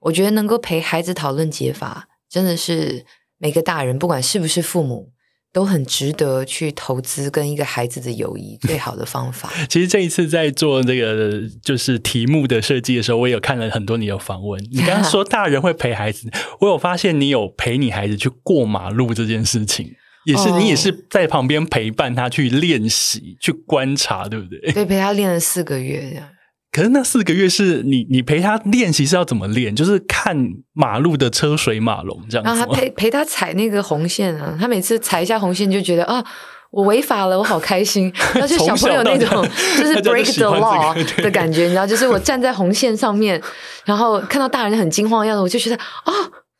[0.00, 3.06] 我觉得能够陪孩子讨论解法，真的是
[3.38, 5.11] 每个大人不管是不是父母。
[5.52, 9.52] 都很值得去投资跟一个孩子的友谊最好的方法。
[9.68, 14.62] 其实这一次在做这个就是题目的设计的时候，我有看了很多你的访问。
[14.72, 24.72] 你刚刚说大人会陪孩子，我有发现你有陪你孩子去过马路这件事情，也是你也是在旁边陪伴他去练习、去观察，对不对？
[24.72, 26.28] 对，陪他练了四个月这样。
[26.72, 29.76] 可是那四个月是你你陪他练习是要怎么练？
[29.76, 30.34] 就是看
[30.72, 32.44] 马路的车水马龙这样。
[32.44, 36.24] 然后他陪陪他踩那个红线啊，他每次踩一下红线就觉得啊，
[36.70, 38.10] 我违法了，我好开心。
[38.32, 43.38] 然后就小朋友那种就是 break the law 的感觉，你知道，就是我站在红线上面，
[43.84, 46.12] 然后看到大人很惊慌的样子，我就觉得啊。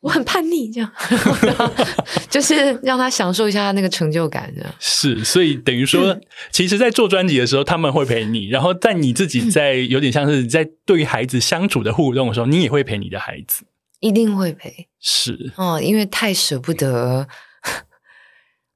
[0.03, 0.91] 我很叛逆，这样
[2.29, 4.75] 就是让他享受一下那个成就感这样。
[4.77, 6.19] 是，所以等于说，
[6.51, 13.63] 其实，在做专辑的时候，他们会陪你；然后在你自己在有点像是在对于孩子相处的互动的时候，你也会陪你的孩子，
[14.01, 14.89] 一定会陪。
[14.99, 17.25] 是，哦，因为太舍不得，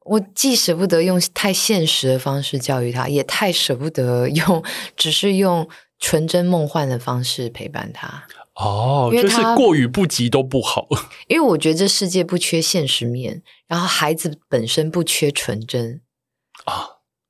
[0.05, 4.63] 我既舍不得用太现实的方式教育他，也太舍不得用
[4.95, 5.67] 只是用
[5.99, 8.23] 纯真梦幻的方式陪伴他。
[8.59, 10.87] 哦，就是过于不及都不好。
[11.29, 16.01] 因为我觉得这世界不缺现实面，然后孩子本身不缺纯真
[16.65, 16.87] 啊，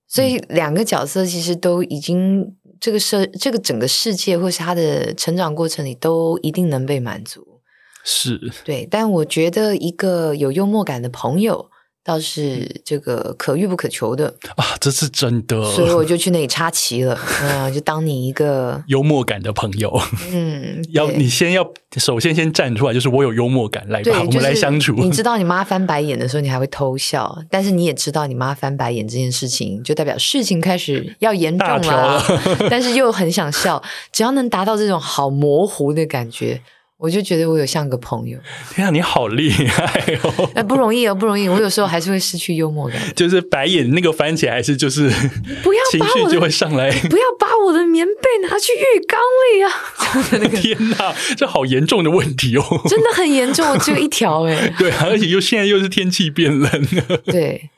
[0.08, 7.62] 所以两个角色其实都已经这个社这个整个世界或是他的成长过程里都一定能被满足。
[8.06, 11.70] 是对，但我觉得一个有幽默感的朋友。
[12.08, 19.94] 倒是这个可遇不可求的啊，这是真的，所以我就去那里插旗了，啊，就当你一个 幽默感的朋友，
[20.32, 24.94] 嗯， 要你先要首先先站出来，就是我有幽默感，来吧，我们来相处。
[24.94, 32.24] 你知道你妈翻白眼的时候，你还会偷笑，但是你也知道你妈翻白眼这件事情，就代表事情开始要严重了，
[32.72, 36.62] 但是又很想笑，只要能达到这种好模糊的感觉。
[36.98, 38.40] 我就觉得我有像个朋友。
[38.72, 39.84] 天啊，你好厉害
[40.24, 40.50] 哦！
[40.56, 41.48] 哎，不容易哦，不容易。
[41.48, 43.00] 我有时候还是会失去幽默感。
[43.16, 45.08] 就是白眼那个翻起来，还是就是
[45.62, 46.90] 不要情绪就会上来。
[47.02, 50.50] 不要把我的棉被拿去浴缸里啊！
[50.60, 52.64] 天哪，这好严重的问题哦！
[52.90, 54.74] 真的很严重，只有一条哎。
[54.80, 57.18] 对，而且又现在又是天气变冷了。
[57.26, 57.70] 对，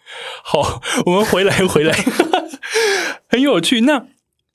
[0.43, 1.93] 好，我们回来回来，
[3.27, 3.81] 很有趣。
[3.81, 4.05] 那。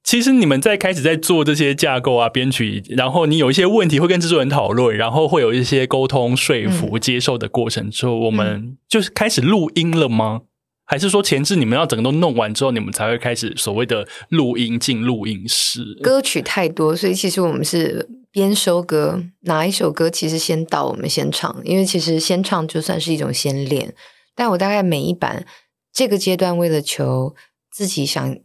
[0.04, 10.42] 其实你们在开始在做这些架构啊、编曲，然后你有一些问题会跟制作人讨论，然后会有一些沟通、说服、接受的过程之后，我们就是开始录音了吗？
[10.84, 15.82] 还是说前置你们要整个都弄完之后，你们才会开始所谓的录音进录音室？
[16.02, 23.94] 歌曲太多，所以其实我们是边收歌，哪一首歌其实先到我们先唱，因为其实先唱就算是一种先练。
[24.36, 25.46] 但我大概每一版
[25.90, 27.34] 这个阶段，为了求
[27.72, 28.36] 自己想。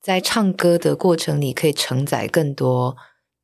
[0.00, 2.96] 在唱歌的过程里，可以承载更多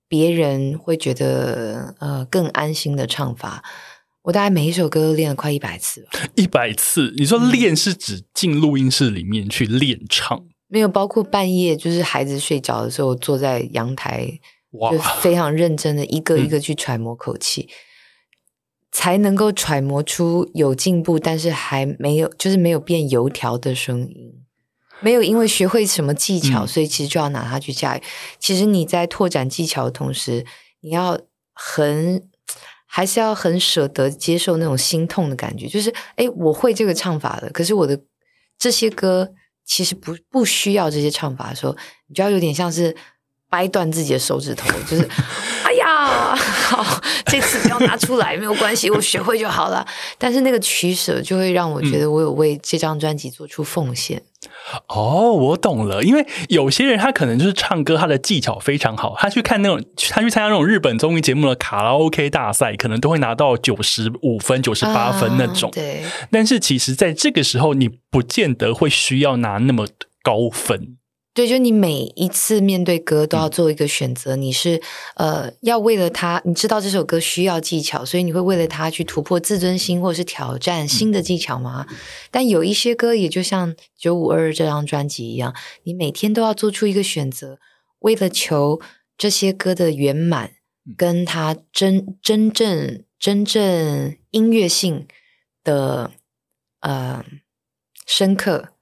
[0.08, 3.62] 别人会觉得呃更安心的唱法。
[4.22, 7.12] 我大概每一首歌都练了快一百次一百次？
[7.16, 10.46] 你说练是指进录音室里面去练唱？
[10.68, 14.40] 没有，包括半夜就是孩子睡着的时候，坐在阳台，
[14.90, 17.68] 就非常认真的一个一个去揣摩口气。
[18.90, 24.43] 才能够揣摩出有进步，但是还没有就是没有变油条的声音。
[25.00, 28.02] 没有因为学会什么技巧，所以其实就要拿它去驾驭。
[28.38, 30.46] 其实你在拓展技巧的同时，
[30.80, 31.18] 你要
[31.52, 32.28] 很
[32.86, 35.66] 还是要很舍得接受那种心痛的感觉。
[35.66, 38.00] 就是，哎，我会这个唱法的，可是我的
[38.58, 39.32] 这些歌
[39.64, 41.76] 其实不不需要这些唱法的时候，
[42.06, 42.96] 你就要有点像是
[43.54, 45.08] 掰断自己的手指头，就是，
[45.62, 49.86] 哎呀，好，这次不要拿出来，没有关系，我学会就好了。
[50.18, 54.20] 但是那个取舍就会让我觉得，我有为这张专辑做出奉献。
[54.88, 56.02] 哦，我懂了。
[56.02, 59.14] 因为有些人他可能就是唱歌，他的技巧非常好。
[59.16, 65.70] 他去看那种，他去参加那种日本综艺节目的卡拉 OK 大赛，可能都会拿到九十五分、九十八分那种。
[65.70, 66.02] 对。
[66.32, 69.86] 但是其实，在这个时候，你不见得会需要拿那么
[70.24, 70.96] 高分。
[71.34, 74.80] 对，就你每一次面对歌都要做一个选择，你是
[75.16, 81.88] 呃要为了他，你知道这首歌需要技巧，所以你会为了他去突破自尊心，或者是挑战新的技巧吗？
[82.30, 87.58] 但有一些歌，也就像九五二这张专辑一样，你每天都要做出一个选择，
[87.98, 88.80] 为了求
[89.18, 90.52] 这些歌的圆满，
[90.96, 95.08] 跟他真真正真正音乐性
[95.64, 96.12] 的
[96.78, 97.24] 呃
[98.06, 98.73] 深刻。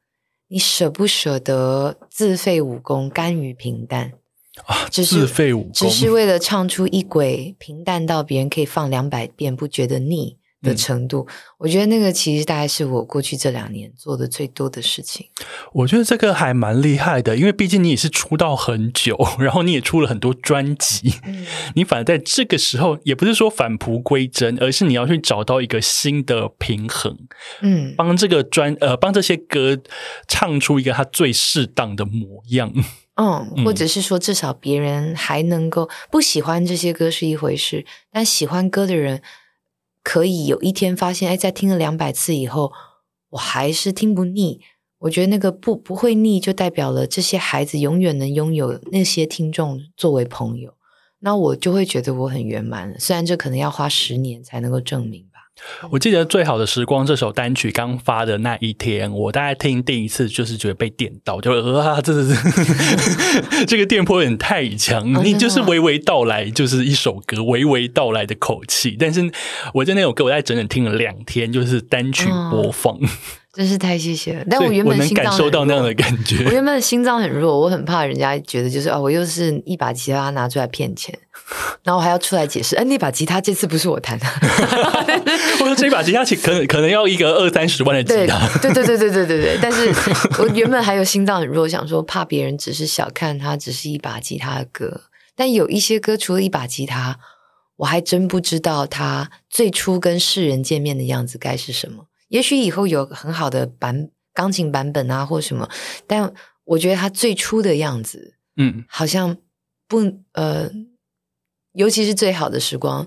[0.52, 4.12] 你舍不舍得自废武功，甘于平淡
[4.66, 4.86] 啊？
[4.90, 10.36] 自废武功，只 是为了唱出一轨平淡到别人可以放两百遍不觉得腻。
[10.62, 11.26] 的程度，
[11.58, 15.26] 我觉得那个其实大概是我过去这两年做的最多的事情。
[15.72, 21.14] 我觉得这个还蛮厉害的，因为毕竟你也是出道很久， 然后你也出了很多专辑，
[21.74, 27.16] 你反而在这个时候，也不是说返璞归真，而是你要去找到一个新的平衡，
[27.60, 29.76] 嗯，帮这个专呃帮这些歌
[30.28, 32.72] 唱出一个他最适当的模样，
[33.16, 39.20] 嗯， 或者是说至少别人还能够不喜欢这些歌是一回事，但喜欢歌的人。
[40.02, 42.72] 可以有一天发现，哎，在听了两百次以后，
[43.30, 44.60] 我还是听不腻。
[44.98, 50.74] 我觉得那个不不会腻，就代表了这些孩子永远能拥有那些听众作为朋友。
[51.20, 52.98] 那我就会觉得我很圆满。
[52.98, 55.26] 虽然这可能要花十年才能够证明。
[55.90, 62.34] 我记得《最好的时光》这首单曲刚发的那一天，我大概听第一次就是觉得被电到，就啊，真的是
[63.66, 68.96] 这个电波有点太强，你就是娓娓道来，就是一首歌娓娓道来的口气。
[68.98, 69.30] 但是
[69.74, 72.98] 我在那首歌，我在整整听了两天，就是单曲播放。
[73.52, 76.42] 真是太谢谢了，但我原本心脏感受到那样的感觉。
[76.48, 81.14] 我原本心脏很弱，我很怕人家觉得就是啊，我又是一把吉他拿出来骗钱，
[81.84, 84.26] 然后我还要出来解释，哎，那把吉他这次不是我弹的。
[85.60, 88.40] 我说这把吉他可能可能要一个二三十万的吉他。
[88.60, 89.58] 对对对对对对对。
[89.60, 89.92] 但是
[90.40, 95.02] 我原本还有心脏很弱，想说怕别人只是小看它，只是一把吉他的歌。
[95.36, 97.18] 但有一些歌除了一把吉他，
[97.76, 102.06] 我还真不知道他最初跟世人见面的样子该是什么。
[102.32, 105.68] 也许以后有很好的版钢琴版本啊，或什么，
[106.06, 106.32] 但
[106.64, 109.36] 我觉得他最初的样子，嗯，好像
[109.86, 110.00] 不
[110.32, 110.70] 呃，
[111.74, 113.06] 尤其是最好的时光，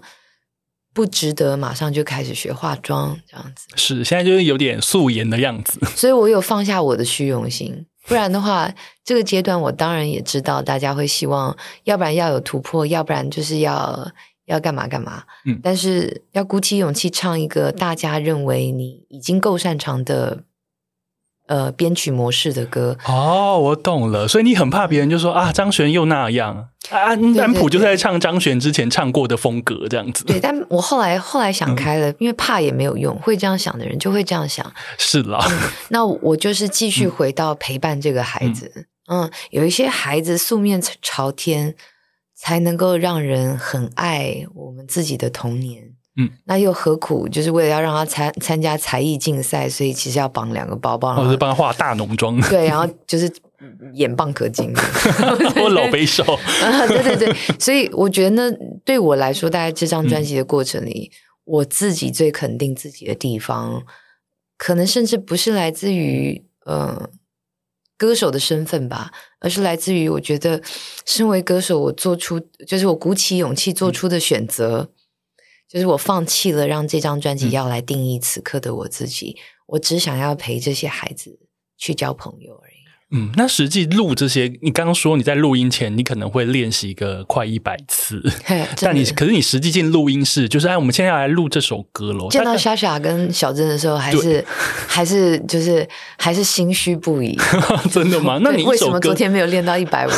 [0.94, 3.66] 不值得马上就开始学化妆这样子。
[3.76, 5.80] 是，现在就是有点素颜的样子。
[5.98, 8.72] 所以我有放下我的虚荣心，不然的话，
[9.04, 14.12] 这个阶段我当然也知道大家会希望，要不然要有突破，要不然就是要。
[14.46, 15.24] 要干嘛干嘛？
[15.46, 20.44] 嗯，但是要鼓起勇气唱一个大家认为你已经够擅长的
[21.48, 22.98] 呃编曲模式的歌。
[23.08, 24.28] 哦，我懂了。
[24.28, 30.24] 所以你很怕别人就说啊，张悬又那样啊，安普就是在唱张悬之前唱过的风格这样子。
[30.26, 34.72] 对，但我后来后来想开了，因为怕也没有用，会这样想的人就会这样想。
[35.00, 35.44] 是啦，
[35.90, 38.86] 那我就是继续回到陪伴这个孩子。
[39.08, 41.76] 嗯，有一些孩子素面朝天。
[42.36, 47.30] 才能够让人很爱我们自己的童年，嗯，那又何苦？
[47.30, 53.32] 就是为了要让他参参加才艺竞赛，所以其实要绑两个包包，或者帮他化大浓妆，对，然后就是
[53.94, 54.74] 演蚌壳精，
[55.64, 56.24] 我老悲少，
[56.88, 57.34] 对对对。
[57.58, 61.10] 所以我觉得呢，对我来说，大概这张专辑的过程里，
[61.46, 63.84] 我自己最肯定自己的地方，
[64.58, 67.10] 可能甚至不是来自于呃。
[67.98, 70.62] 歌手的身份吧，而是来自于我觉得，
[71.06, 74.92] 身为歌手，我做出就是我鼓起勇气做出的选择，
[75.70, 81.40] 就是我放弃了让这张专辑要来定义此刻的我自己，我只想要陪这些孩子
[81.78, 82.75] 去交朋友而已。
[83.16, 88.22] 嗯，那实际录这些，你刚刚说你在录音前，你可能会练习个快一百次，
[88.82, 92.28] 但你可是你实际进录音室，就是哎，我们现在要来录这首歌喽。
[92.30, 94.46] 见到莎莎跟小珍的时候，还是
[94.86, 95.88] 还是就是
[96.18, 97.40] 还是心虚不已。
[97.90, 98.38] 真的吗？
[98.42, 100.12] 那你为什么昨天没有练到一百五？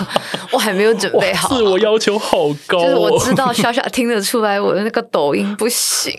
[0.50, 2.82] 我还没有准备好，自我要求好高。
[2.82, 6.14] 就是我知道莎莎听得出来我的那个抖音不行。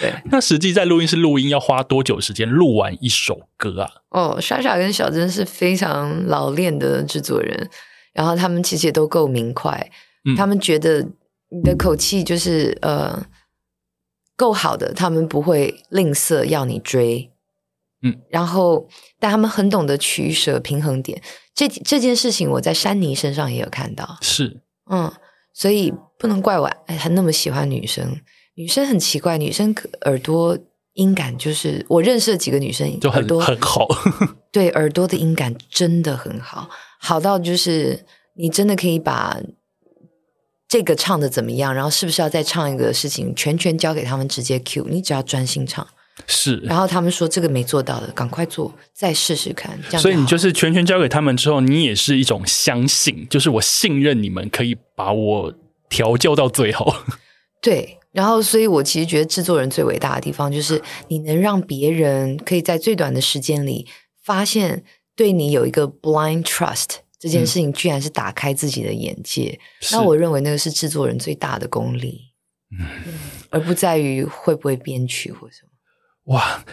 [0.00, 3.90] 对，那实际在录音室录音要花多久时间录完一首歌啊？
[4.08, 7.68] 哦，莎莎跟小珍是非常老练的制作人，
[8.14, 9.90] 然后他们其实也都够明快，
[10.36, 11.06] 他们觉得
[11.50, 13.26] 你的口气就是呃
[14.36, 17.30] 够好的，他们不会吝啬要你追，
[18.02, 18.88] 嗯，然后
[19.18, 21.20] 但他们很懂得取舍平衡点，
[21.54, 25.12] 这这件事情我在山妮身上也有看到，是，嗯，
[25.52, 28.18] 所以不能怪我哎还那么喜欢女生。
[28.60, 30.58] 女生很奇怪，女生耳朵
[30.92, 33.88] 音感就是我认识的几个女生就很多很好，
[34.52, 36.68] 对耳朵的音感真的很好，
[37.00, 38.04] 好到就是
[38.36, 39.40] 你真的可以把
[40.68, 45.86] 这个唱的怎么样，然后是不是要再唱一个事情，全权交给他们直接 Q，你只要专心唱
[46.26, 46.56] 是。
[46.58, 49.80] 然后他们说这个没做到的，赶快做，再试试看。
[49.88, 55.54] 这样，所以你就是全权交给他们之后，你也是一种相信，就是我信任你们可以把我
[55.88, 57.06] 调教到最好。
[57.62, 57.96] 对。
[58.12, 63.86] 然后，所以我其实觉得制作人最伟大的地方，就是你能让别人可以在最短的时间里
[64.24, 64.82] 发现
[65.14, 69.60] 对你有一个 blind trust 这件事情，居然是打开自己的眼界。
[69.92, 72.32] 那我认为那个是制作人最大的功力，
[72.76, 72.84] 嗯，
[73.50, 76.34] 而不在于会不会编曲或什么。
[76.34, 76.64] 哇，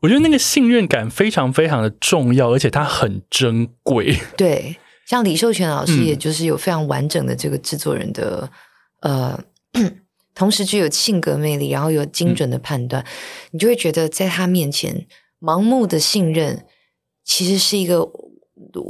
[0.00, 4.16] 我觉得那个信任感非常非常的重要，而且它很珍贵。
[4.34, 4.76] 对，
[5.06, 8.50] 像李秀全老师，也就是有非常完整的这个制作人的
[9.00, 9.38] 呃。
[10.36, 13.04] 同时具有性格魅力，然后有精准的判断，
[13.50, 15.06] 你就会觉得在他面前
[15.40, 16.64] 盲目的信任，
[17.24, 18.08] 其实是一个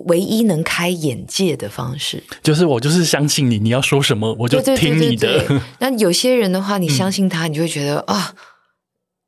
[0.07, 2.23] 唯一能开眼界的方式。
[2.43, 5.63] 就是我就是相信你，你要说什么我就听你的。
[5.79, 8.35] 那有些人的话，你相信他，你就会觉得啊。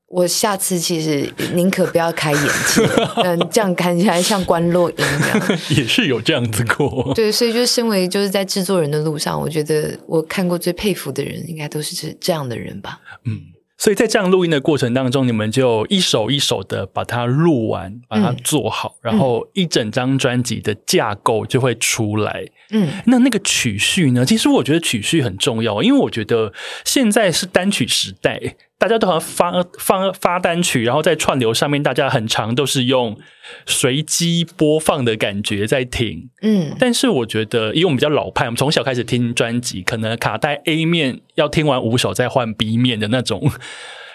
[0.09, 2.83] 我下次其实宁可不要开眼界，
[3.23, 7.13] 嗯，这样看起来像关洛音一样， 也是有这样子过。
[7.15, 13.01] 对，所以就身为就是在制作人的路上，我觉得我看过最佩服的人，应该都是这这样的人吧。
[13.25, 13.39] 嗯。
[13.81, 22.45] 所以在这样录音的过程当中，你们就一首一首的把它录完，把它做好，然后一整张专辑的架构就会出来。
[22.71, 24.25] 嗯，那那个曲序呢？
[24.25, 26.53] 其实我觉得曲序很重要，因为我觉得
[26.85, 28.57] 现在是单曲时代。
[28.81, 33.19] 大家都好像发发发单曲，然后在串流上面，大家很长都是用
[33.67, 36.31] 随机播放的感觉在听。
[36.43, 43.51] 嗯，但是我觉得，因为我们比较老派，我们从小开始听专辑，可能卡带 A 面要听完五首再换 B 面的那种。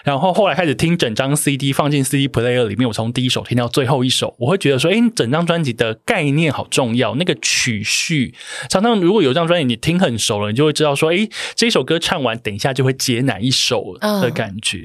[0.04, 7.14] 然后后来开始听整张 CD 放进 CD player 里面，我从第一首听到最后一首，我会觉得说，哎，整张专辑的概念好重要。
[7.14, 8.34] 那个曲序，
[8.68, 14.84] 常常如果有张专辑你听很熟了，你就会知道说，哎，这首歌唱完，等一下就会接哪一首的感觉。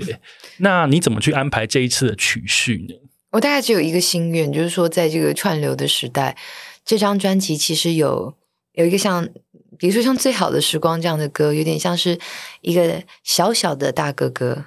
[0.58, 2.96] 那你怎么去安排这一次的曲序呢？
[3.32, 6.38] 我大概只有一个心愿，就是说，在这个串流的时代，
[6.86, 8.34] 这张专辑其实有
[8.72, 9.28] 有一个像，
[9.78, 12.18] 比如说像《最好的时光》这样的歌，有点像是
[12.62, 14.66] 一个小小的大哥哥。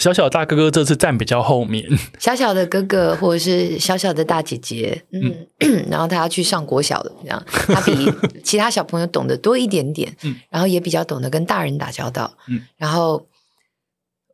[0.00, 1.86] 小小大哥哥这次站比较后面，
[2.18, 5.46] 小小的哥哥或者是小小的大姐姐，嗯，
[5.90, 8.10] 然后他要去上国小的，这样他比
[8.42, 13.26] 其他小朋友懂得多一点点，嗯，然后也比较懂得跟大人打交道，嗯，然后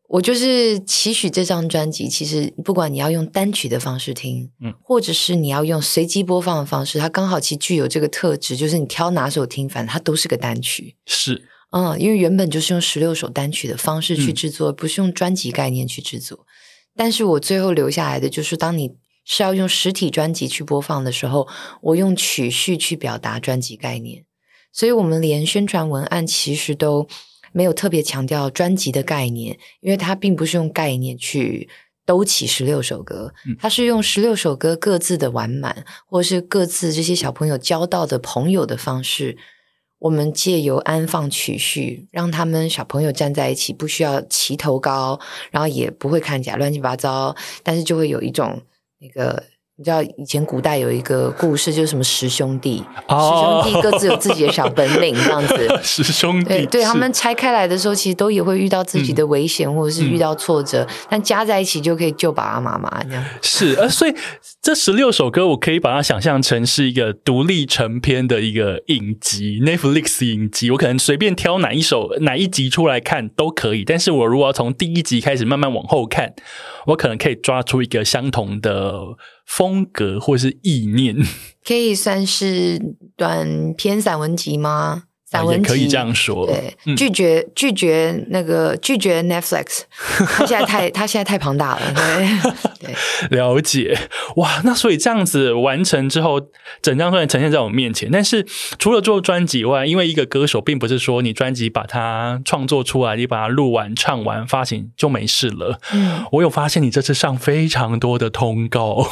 [0.08, 11.42] 我就是期许这张专辑，其实不管你要用单曲的方式听，嗯，或者是你要用随机播放的方式，它刚好其实具有这个特质，就是你挑哪首听，反正它都是个单曲，是。
[11.70, 16.46] 嗯，因为原本就是用十六首单曲的方式去制作，不是用专辑概念去制作。
[16.94, 18.92] 但是我最后留下来的就是，当你
[19.24, 21.46] 是要用实体专辑去播放的时候，
[21.82, 24.24] 我用曲序去表达专辑概念。
[24.72, 27.08] 所以我们连宣传文案其实都
[27.52, 31.68] 没有特别强调专辑的概念，因为它并不是用概念去
[32.06, 39.36] 兜起十六首歌，它是用十六首歌各自的完满，或是各自这些小朋友交到的朋友的方式。
[39.98, 45.18] 我们借由安放曲序，让他们小朋友站在一起，不需要齐头高，
[45.50, 48.62] 然后也不会看起来乱七八糟，但是就会有一种
[49.00, 49.44] 那个。
[49.78, 55.68] 你知道以前古代有一个故事，就是什么十兄弟，十兄弟各自有自己的小本领，这样子。
[55.84, 63.22] 十兄弟，对他们拆开来的时候，其实都也会遇到自己的危险，或者是遇到挫折，但加在一起就可以救爸爸妈妈这样。
[63.42, 64.14] 是，呃，所以
[64.62, 70.70] 这十六首歌，我可以把它想象成是一个独立成篇的一个影集，Netflix 影集。
[70.70, 76.32] 我可能随便挑哪一首、哪一集出来看都可以，但是我如果要从第一集开始慢慢往后看，
[76.86, 79.00] 我可能可以抓出一个相同的。
[79.46, 81.16] 风格或是意念，
[81.64, 85.04] 可以算是短篇散文集吗？
[85.28, 86.46] 散文可以这样说。
[86.46, 89.82] 对，拒绝拒绝那个拒绝 Netflix，
[90.38, 91.80] 他现在太他现在太庞大了。
[91.92, 92.54] 对
[93.28, 93.98] 对，了解
[94.36, 94.60] 哇。
[94.64, 96.40] 那所以这样子完成之后，
[96.80, 98.08] 整张专辑呈现在我面前。
[98.10, 98.46] 但是
[98.78, 105.80] 除了做专辑外，因为一个歌手并不是说你专辑把它创作出来，你把它录完、唱完、发行就没事了。
[105.92, 109.08] 嗯，我有发现你这次上非常多的通告。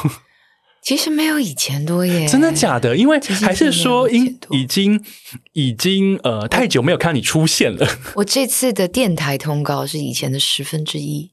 [0.84, 2.94] 其实没有以前多耶，真的假的？
[2.94, 5.02] 因为还是说，因已经
[5.54, 7.88] 已经呃太久没有看你出现了。
[8.16, 11.30] 我这次的电台通告是以前的十分之一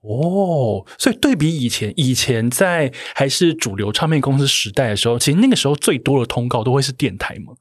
[0.00, 7.52] 哦，所以对比以前，以前在还是主流唱片公司时代的时候，其实那个时候最多的通告都会是电台吗？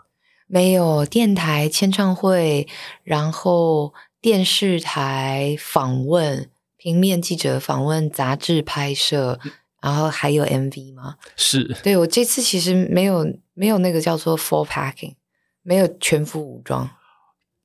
[0.47, 2.67] 没有电台签唱会，
[3.03, 9.39] 然后电视台访问、平面记者访问、杂志拍摄。
[9.82, 11.15] 然后还有 MV 吗？
[11.36, 15.15] 是对我这次其实没有没有那个叫做 full packing，
[15.63, 16.89] 没有全副武装，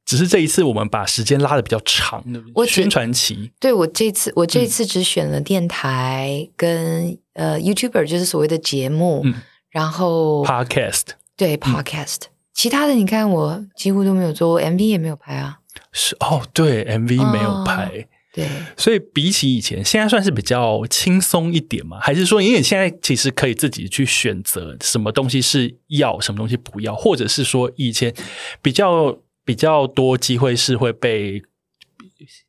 [0.04, 3.52] 只是这一次我们把时间拉的比较长，我宣传期。
[3.58, 9.24] 对我这次我这次只选了电台跟呃 YouTuber，就是所谓的节目，
[9.70, 11.02] 然后 Podcast
[11.36, 15.58] 对 Podcast，其他的你看我几乎都没有做，MV 也没有拍啊。
[15.90, 18.06] 是哦，对 MV 没有拍。
[18.34, 22.00] 对，所以比起以前，现在算是比较轻松一点嘛？
[22.00, 28.12] 还是说，因为你现在其实可以自己去选择什么东西是要，什么东西不要，或者是说以前
[28.60, 31.44] 比较比较多机会是会被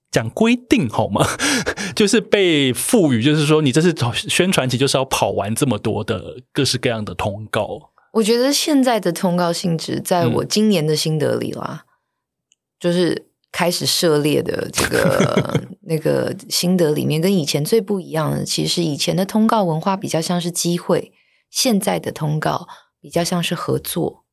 [0.09, 1.23] 讲规定好吗？
[1.95, 3.93] 就是被赋予，就是说你这是
[4.27, 7.91] 宣传期就是要跑完这么多的各式各样的通告。
[8.13, 11.83] 我觉得现在的通告性质，在我今年的心得里啦，
[12.79, 13.27] 就是。
[13.55, 21.11] 开始涉猎的这个那个心得里面，跟以前最不一样的，其实以前的通告文化比较像是机会，
[21.49, 22.67] 现在的通告
[22.99, 24.23] 比较像是合作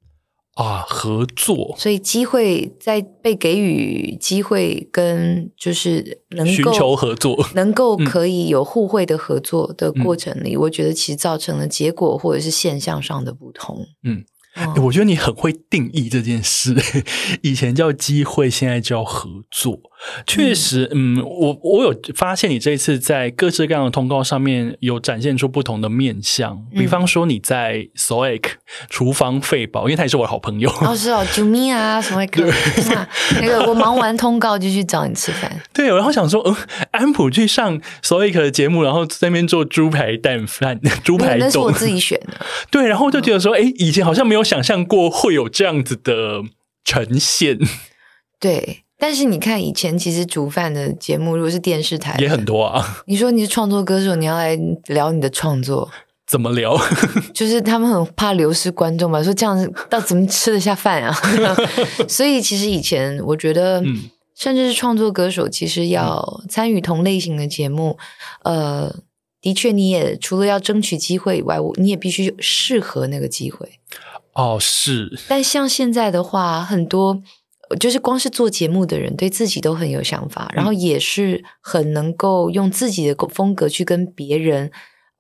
[0.54, 1.74] 啊，合作。
[1.78, 13.86] 所以机会在被给予机会，跟就是能够寻求合作，能够可以有互惠的合作的过程里，我觉得其实造成了结果或者是现象上的不同。
[14.02, 14.24] 嗯。
[14.82, 16.76] 我觉得你很会定义这件事，
[17.42, 19.80] 以前叫机会，现在叫合作。
[20.26, 26.60] 确实，嗯，我我有发现你这一次在各式各样的通告上面有展现出不同的面相。
[26.72, 28.50] 比方说你在 s o e k
[28.90, 30.68] 厨房费宝，因为他也是我的好朋友。
[30.80, 32.42] 哦，是哦，救命啊 o e k
[33.40, 35.62] 那个我忙完通告就去找你吃饭。
[35.72, 36.56] 对，然后想说，嗯，
[36.90, 42.44] 安普去上 s o e k 的节目，然后在那边做猪排蛋饭、猪排那是我自己选的。
[42.72, 46.42] 对，然后就觉得说，哎，以前好像没有想象过会有这样子的
[46.84, 47.58] 呈现。
[48.38, 48.84] 对。
[48.98, 53.02] 但是你看，以前其实煮饭的节目，如果是电视台也很多啊。
[53.06, 55.90] 你说你是创作歌手，你要来聊你的创作，
[56.24, 56.80] 怎么聊？
[57.34, 61.12] 就是他们很怕流失观众嘛，说这样子到怎么吃得下饭啊？
[62.08, 63.82] 所以其实以前我觉得，
[64.36, 67.98] 甚至是创作歌手，其实要参与同类型的节目，
[68.44, 68.94] 呃，
[69.40, 73.80] 的确你也除了要争取机会以外，你也必须适合那个机会。
[74.34, 75.18] 哦，是。
[75.28, 77.22] 但像现在的话，很多。
[77.80, 84.70] 就是光是做节目的人对自己都很有想法，然后也是很能够用自己的风格去跟别人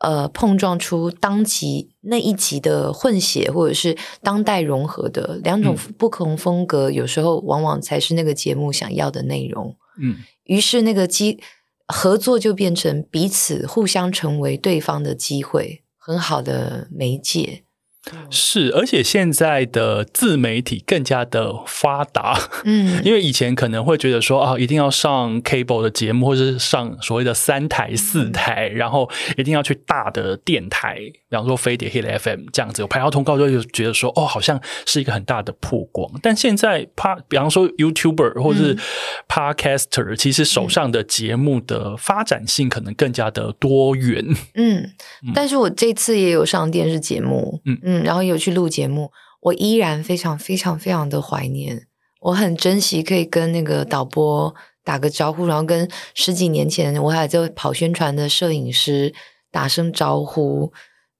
[0.00, 9.74] 呃碰撞出当集那一集的混血，或者是当代融合的两种不同风格，有时候往往才是那个节目想要的内容。
[9.98, 11.40] 嗯，于是那个机
[11.88, 17.64] 合作就变成彼此互相成为对方的机会，很好的媒介。
[18.30, 30.96] 是，而且现在的自媒体更加的发达，嗯， 因为以前可能会觉得说啊，一定要上 cable 的节目，或者是上所谓的三台、四台，然后一定要去大的电台，
[31.28, 36.10] 比方说飞碟 hit FM 这样子，有拍到通告就觉得说哦，好像是一个很大的曝光。
[36.20, 36.84] 但现在
[37.28, 38.76] 比方说 YouTuber 或者是
[39.28, 44.26] Podcaster，其实手上的节目的发展性可能更加的多元。
[44.54, 44.90] 嗯，
[45.32, 47.91] 但是我这次也有上电视节目，嗯嗯。
[47.92, 51.86] 嗯，然后有去录节目，我依然非常非常非常的怀念，
[52.20, 59.12] 我很珍惜可以跟那个导播打个招呼，然后跟十几年前我还在跑宣传的摄影师
[59.50, 60.72] 打声招呼。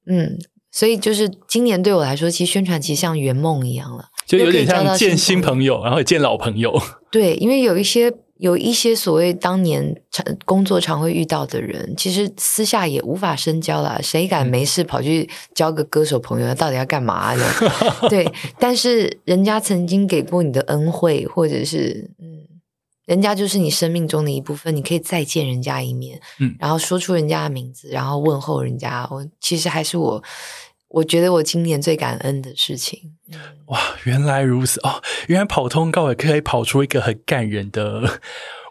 [0.07, 0.39] 嗯，
[0.71, 6.81] 所以就是今年对我来说，其实宣传其实像圆梦一样了，就有点像见新朋友，然后也见老朋友。
[7.11, 8.13] 对，因为有一些。
[8.39, 14.03] 有一些所谓当年常工作常会遇到的人，其实私下也无法深交了。
[14.03, 16.55] 谁敢没事跑去交个歌手朋友？
[16.55, 17.45] 到底要干嘛呢？
[18.11, 18.29] 对，
[18.59, 22.49] 但是人家曾经给过你的恩惠，或者是嗯，
[23.07, 29.07] 人家就是你生命中的一部分，你可以再见人家一面，嗯然后说出人家的名字，然后问候人家。
[29.11, 30.23] 我其实还是我，
[30.93, 32.99] 我觉得我今年最感恩的事情。
[33.67, 35.03] 哇，原来如此哦！
[35.29, 38.21] 原来跑通告也可以跑出一个很感人的、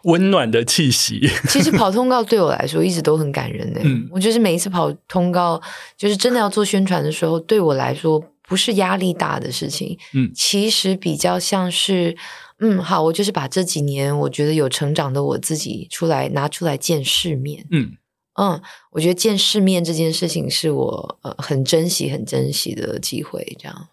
[0.04, 1.28] 温暖的气息。
[1.48, 5.60] 其实跑通告对我来说一直都很感人呢、嗯我就是每一次跑通告，
[5.96, 12.16] 就是真的要做宣传的时候，对我来说不是压力大的事情，嗯其实比较像是，
[12.60, 17.66] 嗯，好，我就是把这几年我觉得有成长的我自己出来拿出来见世面。
[17.72, 17.92] 嗯，
[18.34, 18.60] 嗯，
[18.92, 23.56] 我觉得见世面这件事情是我呃很珍惜、很珍惜的机会。
[23.58, 23.88] 这样，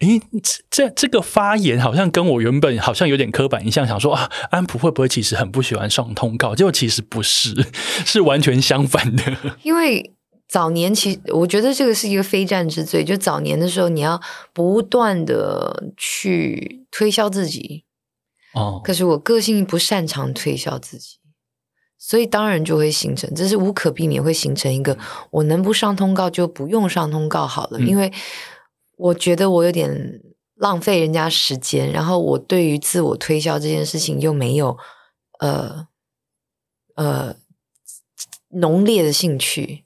[0.00, 6.54] 诶，这这这个发言好像跟我原本好像有点刻板印象，想说啊，安普会不会其实很不喜欢上通告？
[6.54, 7.54] 结果其实不是，
[8.04, 9.36] 是完全相反的。
[9.62, 10.12] 因为
[10.48, 13.04] 早年其我觉得这个是一个非战之罪。
[13.04, 14.20] 就早年的时候，你要
[14.52, 17.84] 不断的去推销自己，
[18.54, 21.18] 哦，可是我个性不擅长推销自己，
[22.06, 24.94] 所以当然就会形成，这是无可避免会形成一个
[25.30, 27.88] 我能不上通告就不用上通告好了，嗯。
[27.88, 28.12] 因为
[28.98, 30.20] 我觉得我有点
[30.56, 34.76] 浪费人家时间，然后我对于自我推销这件事情又没有
[35.40, 35.88] 呃
[36.94, 37.34] 呃
[38.50, 39.84] 浓烈的兴趣，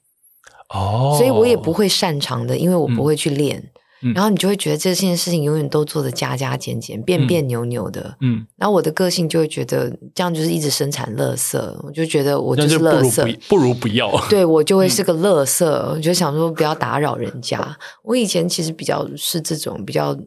[0.67, 3.59] 哦，所以我也不会擅长的，因为我不会去练。
[3.59, 3.78] 嗯
[4.15, 14.09] 然后你就会觉得这件事情永远都做的加加减减、别别扭扭的，嗯，然后我的个性就会觉得这样就是一直生产垃圾，我就觉得我就是垃圾，不不如不要。
[14.29, 17.77] 对我就会是个垃圾，我就想说不要打扰人家。
[18.03, 20.17] 我以前其实比较是这种比较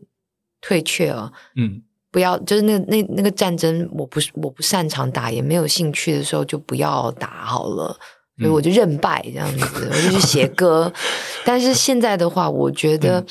[0.61, 7.97] 退却哦，嗯不要就是那那那个战争，我不是我不擅长打，也没有兴趣的时候就不要打好了。
[8.39, 10.91] 所以我就认败这样子，我就去写歌。
[11.45, 13.24] 但是现在的话，我觉得，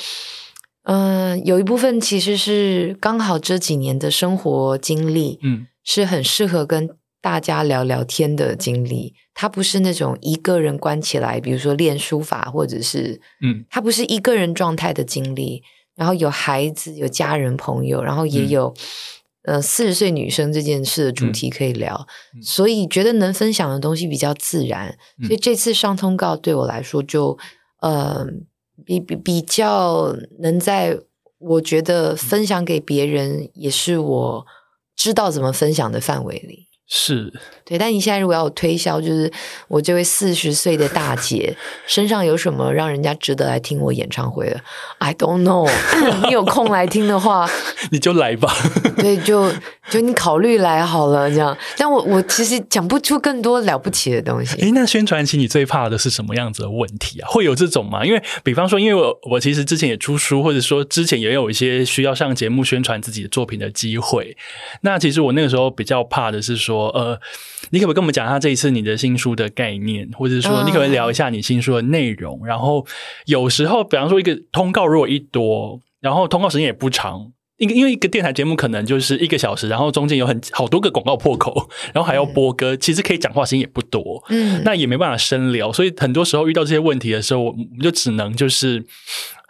[0.84, 6.90] 嗯、有一部分其实是刚好这几年的生活经历，嗯是很适合跟
[7.22, 9.14] 大家聊聊天的经历。
[9.34, 15.64] 它不是那种一个人关起来，比如说练书法，或者是嗯它不是一个人状态的经历。
[15.94, 18.74] 然后有孩子，有家人朋友，然后也嗯有、
[19.44, 22.08] 呃四十岁女生这件事的主题可以聊，
[22.42, 24.98] 所以觉得能分享的东西比较自然。
[25.20, 27.38] 嗯所以这次上通告对我来说就
[27.82, 28.26] 呃
[28.84, 31.00] 比比比较能在
[31.38, 34.46] 我觉得分享给别人，也是我
[34.96, 36.71] 知道怎么分享的范围里。
[36.94, 37.32] 是
[37.64, 39.32] 对，但你现在如果要我推销，就是
[39.70, 41.56] 我这位四十岁的大姐
[41.88, 44.60] 身上有什么让人家值得来听我演唱会的
[44.98, 45.72] ？I don't know。
[46.28, 47.50] 你有空来听的话，
[47.92, 48.54] 你就来吧。
[48.98, 49.50] 对，就
[49.90, 51.58] 就你考虑来好了，这样。
[51.78, 54.60] 但我我其实讲不出更多了不起的东西。
[54.60, 57.30] 诶，那宣传期你最怕的是什么样子的问题啊？
[57.30, 58.06] 会有这种吗？
[58.06, 64.36] 因为比方说，因为我我其实之前也出书，或者说之前也有一些需要上节目宣传自己的作品的机会。
[64.82, 67.20] 那其实我那个时候比较怕的是说，呃，
[67.70, 72.46] 你可不可以跟我们讲一下这一次你的新书的概念，或者说嗯你可不可以聊一下你新书的内容？
[72.46, 72.86] 然后
[73.26, 77.32] 有时候，比方说一个通告如果一多，然后通告时间也不长。
[77.58, 84.24] 因因为一个电台节目可能就是一个小时，然后中间有很好多个广告破口，然后还要播歌，其实可以讲话时间也不多。
[84.30, 88.84] 嗯，那也没办法深聊，所以很多时候遇到这些问题的时候，我们就只能就是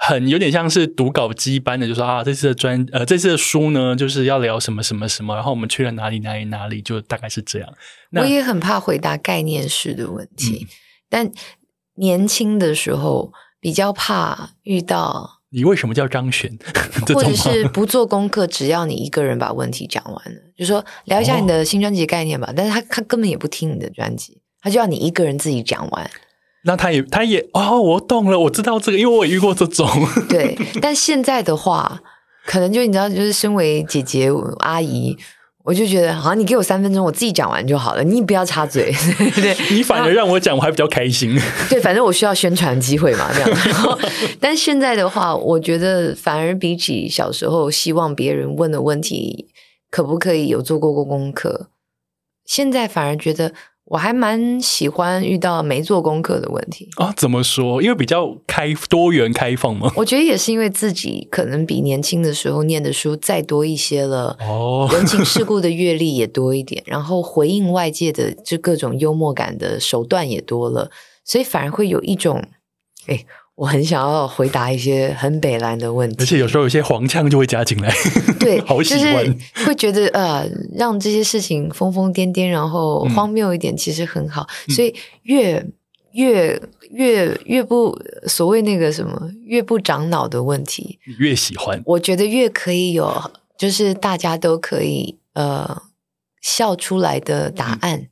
[0.08, 7.70] 很有点像是读稿机般的，就说啊，这次的专呃这次的书呢，就是要聊什么什么什么，然后我们去了哪里哪里哪里，就大概是这样。
[8.14, 10.74] 我也很怕回答概念式的问题，嗯
[11.08, 11.32] 但
[11.96, 15.42] 年轻的时候比较怕遇到。
[15.54, 16.58] 你为什么叫张璇？
[17.14, 22.52] 或者是不做功课，只要你一个人把问题讲完了，就说聊一下你的新专辑概念吧。
[22.56, 26.10] 但是他他根本也不听你的专辑，他就要你一个人自己讲完。
[26.64, 29.88] 那他也他也哦，我懂了，我知道这个，因为我也遇过这种。
[30.30, 32.02] 对，但现在的话，
[32.46, 35.18] 可能就你知道，就是身为姐姐阿姨，
[35.64, 38.94] 我就觉得好，你给我三分钟，我自己讲完就好了，你不要插嘴。
[39.36, 41.36] 对，你反而让我讲，我还比较开心。
[41.70, 43.50] 对，反正我需要宣传机会嘛，这样。
[43.66, 43.98] 然后，
[44.40, 49.48] 但现在的话，我觉得反而比起小时候希望别人问的问题，
[49.90, 51.70] 可不可以有做过过功课，
[52.46, 53.54] 现在反而觉得
[53.86, 56.88] 我还蛮喜欢遇到没做功课的问题。
[56.96, 57.82] 啊，怎么说？
[57.82, 59.92] 因为比较开多元开放嘛。
[59.98, 64.38] 我觉得也是因为自己可能比年轻的时候念的书再多一些了。
[64.40, 70.90] 哦，人情世故的阅历也多一点， 然后回应外界的就各种幽默感的手段也多了，
[71.26, 72.42] 所以反而会有一种，
[73.08, 73.26] 哎，
[73.62, 77.94] 我很想要回答一些很北蓝的问题，而且有时候有些黄腔就会加进来。
[78.40, 79.38] 对， 好喜就是欢
[79.68, 84.48] 会觉得呃，让这些事情疯疯癫癫，然后嗯荒谬一点，其实很好。
[84.70, 84.92] 所以
[85.22, 85.64] 越
[86.14, 86.60] 越
[86.90, 87.96] 越越不
[88.26, 95.84] 所谓那个什么越不长脑的问题，越喜欢，我觉得越可以有，就是大家都可以呃
[96.42, 98.08] 笑出来的答案。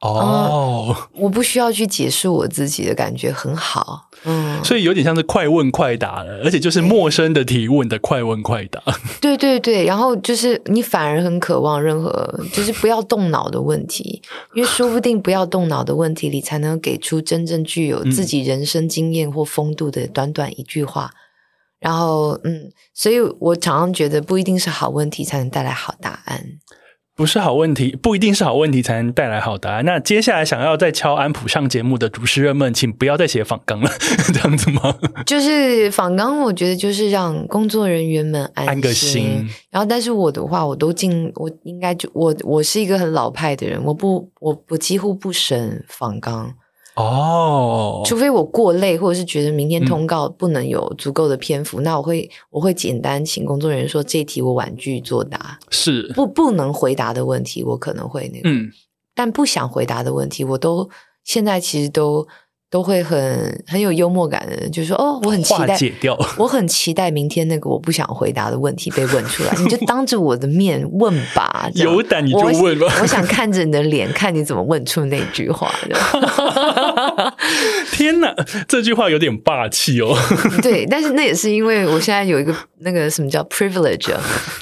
[0.00, 8.82] 哦，我不需要去解释我自己的感觉很好，嗯，所以有点像是快问快答了，而且就是陌生的提问的快问快答。
[9.22, 14.20] 对对对，然后就是你反而很渴望任何就是不要动脑的问题，
[14.54, 21.12] 因为说不定不要动脑的问题里才能给出真正具有自己人生经验或风度的短短一句话。
[21.78, 26.42] 然后，嗯，所以我常常觉得不一定是好问题才能带来好答案。
[27.16, 29.84] 不是好问题，不一定是好问题才能带来好答案。
[29.86, 33.90] 那接下来想要再敲安普上节目的主持人们，请不要再写访纲了，
[34.34, 34.94] 这样子吗？
[35.24, 39.48] 就是访纲，我觉得就是让工作人员们安个心。
[39.70, 46.52] 然后，但是我的话，我都尽，我应该就我我是一个很老派的人，我不，我我几乎不审访纲。
[46.96, 56.12] 哦，除非我过累，或者是觉得明天通告不能有足够的篇幅，那我会我会简单请工作人员说这题我婉拒作答，是。
[56.14, 58.70] 不不能回答的问题，我可能会那个，嗯，
[59.14, 60.90] 但不想回答的问题，我都
[61.22, 62.26] 现在其实都。
[62.76, 65.78] 都会很很有幽默感的，就是说哦，我很期待，
[66.36, 77.34] 我很期待明天那个我不想回答的问题被问出来， 你就当着我的面问吧，有胆你就问吧，我想看着你的脸，看你怎么问出那句话的。
[77.92, 78.34] 天哪，
[78.68, 80.14] 这句话有点霸气哦。
[80.60, 84.12] 对，但是那也是因为我现在有一个那个什么叫 privilege，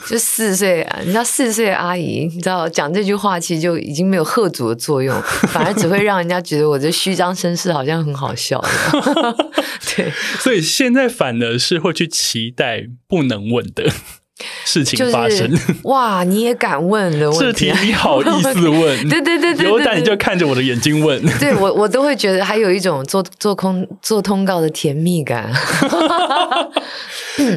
[0.09, 8.04] 就四岁啊，你知道四岁阿姨，你知道讲这句话其实就已经没有喝足的作用，反而只会让人家觉得我这虚张声势好像。
[8.05, 8.61] 很好笑，
[9.97, 13.91] 对，所以现在反而是会去期待不能问的
[14.65, 15.53] 事情发生。
[15.85, 18.83] 哇，你也敢问的 问题，你好意思问？
[19.09, 21.23] 对对对对，有胆你就看着我的眼睛问。
[21.39, 25.53] 对我，我都会觉得还有一种做做空做通告的甜蜜感。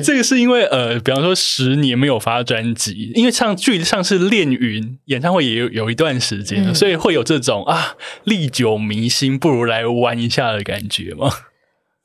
[0.03, 11.31] 这个是因为呃，比方说十年没有发专辑，因为上距离上次练云演唱会也有有一段时间了，所以会有这种啊历久弥新，不如来玩一下的感觉吗？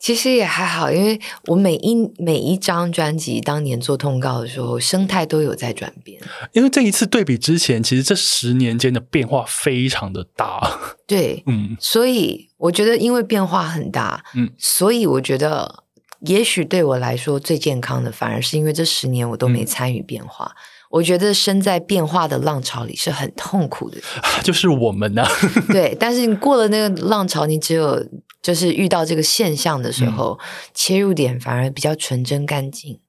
[0.03, 6.21] 其实也还好，因为我每一每一张专辑当年做通告的时候，生态都有在转变。
[6.53, 10.81] 因为这一次对比之前，其实这十年间的变化非常的大。
[11.07, 15.85] 对，嗯，所以我觉得因为变化很大，嗯，所以我觉得。
[16.25, 20.55] 也许对我来说最健康的，反而是因为这十年我都没参与变化。
[20.93, 23.99] 我觉得身在变化的浪潮里是很痛苦的，
[24.45, 25.25] 就是我们呢。
[25.73, 28.07] 对，但是你过了那个浪潮，你只有
[28.43, 30.39] 就是遇到这个现象的时候，
[30.75, 33.01] 切入点反而比较纯真干净。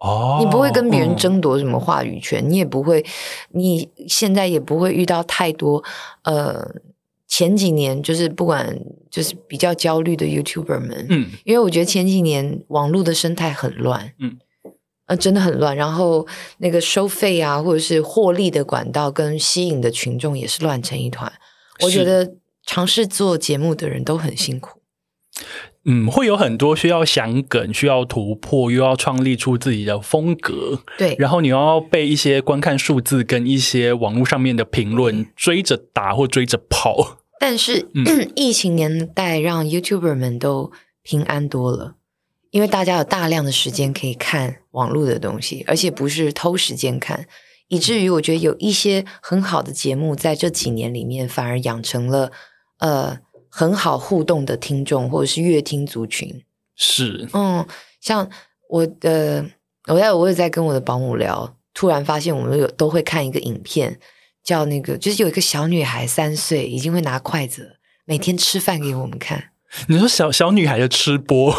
[0.00, 3.04] 哦，你不会跟别人争夺什么话语权，你也不会，
[3.52, 5.84] 你现在也不会遇到太多
[6.24, 6.68] 呃。
[7.32, 8.76] 前几年就是不管
[9.08, 14.36] 就是比较焦虑的 YouTuber 们，嗯，因为我觉得前几年网络的生态很乱，嗯，
[15.10, 15.76] 呃，真的很乱。
[15.76, 16.24] 然后
[16.58, 21.30] 那个收费啊，或者是获利的管道跟吸引的群众也是乱成一团。
[21.80, 22.34] 我觉得
[22.64, 24.78] 尝试做节目的人都很辛苦。
[25.84, 30.80] 嗯，会有很多需要想梗、需要突破，又要创立出自己的风格。
[30.96, 37.18] 对，然后你要被一些观看数字跟一些网络上面的评论追着打或追着跑。
[37.40, 37.88] 但是
[38.36, 40.70] 疫情年代让 YouTuber 们都
[41.02, 41.94] 平安多了，
[42.50, 47.26] 因为大家有大量的时间可以看网络的东西，而且不是偷时间看，
[47.68, 52.32] 以至于我觉得有一些很好的节目在这几年里面反而养成了
[52.78, 56.42] 呃很好互动的听众或者是乐听族群。
[56.74, 57.66] 是，嗯，
[58.00, 58.28] 像
[58.68, 59.46] 我的，
[59.86, 63.98] 我在我也在跟我的保姆聊，突然发现我们有都会看一个影片。
[64.42, 67.76] 叫那个，就是有一个小女孩三岁，已经会拿筷子，
[68.06, 69.50] 每天吃饭给我们看。
[69.86, 71.54] 你说小小女孩的吃播？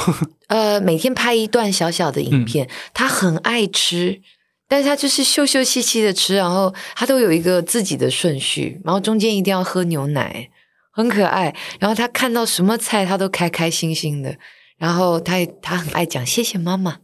[0.47, 4.21] 呃，每天拍一段小小的影片，她很爱吃，
[4.67, 10.49] 但是她就是秀秀气气的吃，然后她都有一个自己的顺序，然后中间一定要喝牛奶，
[10.91, 11.55] 很可爱。
[11.79, 14.35] 然后她看到什么菜，她都开开心心的。
[14.77, 16.97] 然后她她很爱讲谢谢妈妈。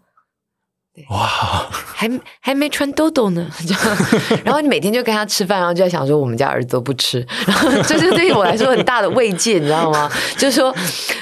[1.10, 3.48] 哇，还还没穿兜兜呢，
[4.43, 10.12] 然后你每天就跟他吃饭，然后就在想说我们家儿子都不吃， 然后这是对于我来说很大的慰藉，你知道吗？
[10.38, 10.74] 就是说，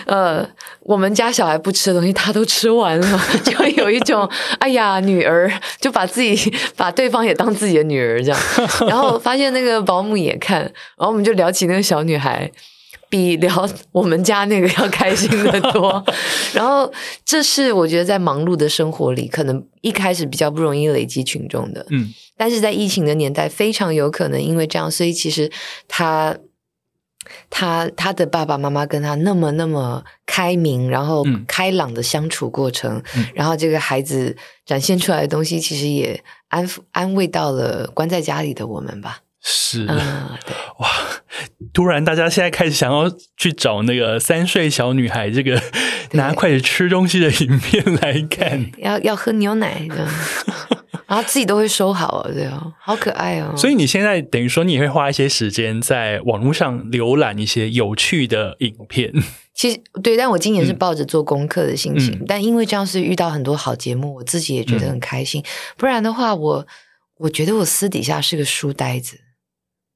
[0.05, 0.47] 呃，
[0.79, 5.51] 我们家小孩不吃的东西他都吃完了， 就有一种哎呀，女儿
[5.81, 8.39] 就把自己把对方也当自己的女儿这样，
[8.87, 12.49] 然后发现那个保姆也看，然后我们就聊起那个小女孩。
[13.15, 16.03] 比聊我们家那个要开心的多，
[16.53, 16.91] 然后
[17.23, 25.49] 这是我觉得在忙碌的生活里，可能一开始比较不容易累积群众的，嗯，但是在疫情的年代，非常有可能因为这样，所以其实
[25.87, 26.37] 他
[27.49, 33.01] 他他的爸爸妈妈跟他那么那么开明，然后开朗的相处过程，
[33.33, 34.35] 然后这个孩子
[34.65, 39.21] 展现出来的东西，其实也安抚安慰到了关在家里的我们吧。
[39.41, 39.85] 是。
[39.87, 39.97] 嗯，
[40.45, 40.89] 对，哇！
[41.73, 45.61] 突然，大家现在开始想要去找那个三岁小女孩这个
[46.11, 48.71] 拿筷子吃东西的影片来看。
[48.79, 50.07] 要要喝牛奶的，
[51.07, 53.53] 然后自己都会收好哦，对哦，好可爱哦。
[53.55, 59.11] 所以你现在等于说，你也会花一些时间在网络上浏览一些有趣的影片。
[59.53, 65.43] 其实对，但我今年是抱着做功课的心情，嗯但因为这样是遇到很多好节目，我自己也觉得很开心。
[65.77, 66.67] 不然的话，我
[67.17, 69.19] 我觉得我私底下是个书呆子。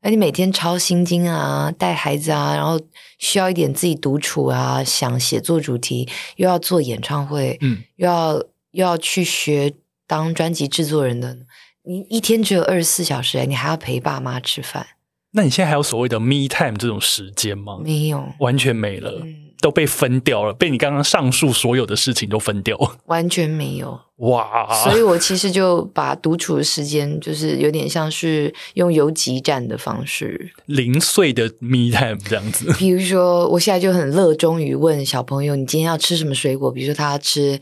[0.01, 2.79] 那你每天抄心经啊，带孩子啊，然后
[3.17, 8.33] 需要一点自己独处啊，想写作主题，又要做演唱会，嗯，又要
[8.71, 9.73] 又要去学
[10.07, 11.37] 当专辑制作人的，
[11.83, 14.87] 你一天只有二十四小时，你还要陪爸妈吃饭，
[15.31, 17.79] 那你现在还有所谓的 me time 这种时间吗？
[17.83, 22.77] 没有，完全没了，嗯，都被分掉了，被你刚刚上述所有的事情都分掉。
[23.05, 23.99] 完全没有。
[24.17, 24.67] 哇！
[24.83, 30.51] 所以我其实就把独处的时间，就是有点像是用游击战的方式。
[30.65, 32.73] 零碎的 me time 这样子。
[32.77, 37.57] 比如说，我现在就很热衷于问小朋友：“你今天要吃什么水果？”比如说他要吃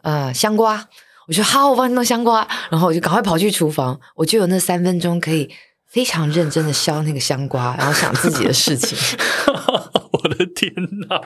[0.00, 0.82] 呃香瓜，
[1.26, 5.50] 我说好，我帮你弄香瓜，然后我就赶快跑去厨房，我就有那三分钟可以
[5.86, 8.96] 非常认真的削那个香瓜，然后想自己的事情。
[10.12, 10.72] 我的天
[11.08, 11.20] 哪！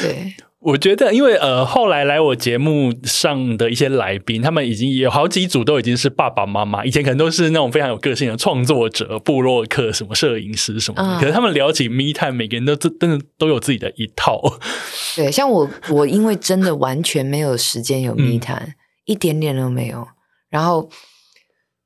[0.00, 11.18] 对， 我觉得，因为呃，后来来我节目上的一些来宾，他们已经有好几组都已经是爸爸妈妈，以前可能都是那种非常有个性的创作者、布洛克、什么摄影师什么的。
[11.18, 14.40] 嗯可是他们聊起 me time，每个人都真真的都有自己的一套。
[15.16, 18.74] 对，像我，我因为真的完全没有时间有密嗯，
[19.04, 20.06] 一点点都没有。
[20.50, 20.88] 然后，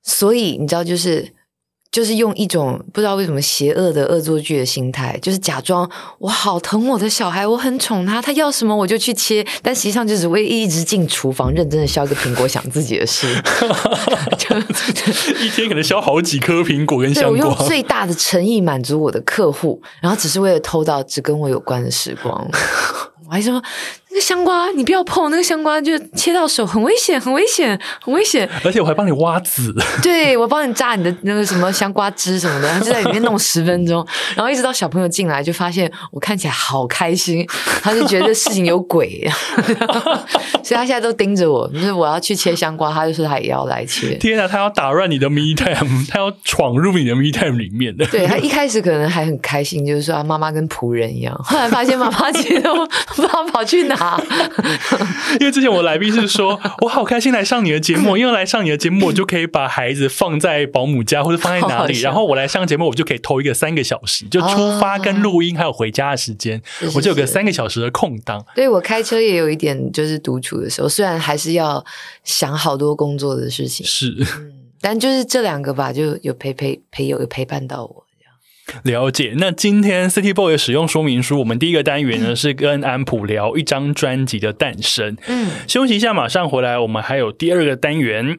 [0.03, 1.33] 所以你知道，就是
[1.93, 5.89] 就是用一种不知道为什么邪恶的恶作剧的心态，就是假装
[6.19, 13.27] 我好疼我的小孩，我很宠他，他要什么我就去切，但实际上就只会一直进厨房认真的削一个苹果，想自己的事。
[14.39, 14.57] 就
[15.45, 17.55] 一天可能削好几颗苹果跟香瓜用。
[17.67, 22.49] 最大的诚意满足我的客户，然后只是为了偷到只跟我有关的时光。
[23.29, 23.63] 我还说
[24.13, 28.47] 那个香瓜你不要碰，那个香瓜就切到手很危险，很危险，很危险。
[28.63, 34.07] 而且我还帮你挖籽， 对我帮你榨你的那个什么香瓜汁什么的，然后就在里面弄十分钟，
[34.37, 37.47] 然后一直到小朋友进来就发现我看起来好开心，
[37.83, 39.27] 他就觉得事情有鬼，
[40.63, 44.15] 所以他现在都盯着我，就是我要去切香瓜，他就说他也要来切。
[44.17, 48.05] 天啊，他要打乱你的 me time，他要闯入你的 me time 里面的。
[48.09, 51.35] 对他一开始可能还很开心，就是说啊，妈妈跟仆人一样。
[51.43, 52.75] 后来发现妈妈其实都
[53.17, 54.02] 不知道跑去哪。
[55.41, 66.61] 因为之前我来宾是说，我好开心来上你的节目，因为来上你的节目，我就可以把孩子放在保姆家或者放在哪里， 然后我来上节目，我就可以偷一个三个小时，就出发跟录音还有回家的时间，
[66.95, 68.45] 我就有个三个小时的空档。
[68.55, 71.85] 对我开车也有一点就是独处的时候，虽然还是要
[72.25, 74.17] 想好多工作的事情，是。
[74.39, 78.05] 嗯，但就是这两个吧，就有陪陪陪友有陪伴到我。
[78.85, 79.35] 了解。
[79.37, 85.17] 那今天 City Boy 的使用说明书，我们第一个单元呢是跟安普聊一张专辑的诞生。
[85.27, 88.39] 嗯，休息一下，马上回来，我们还有第二个单元。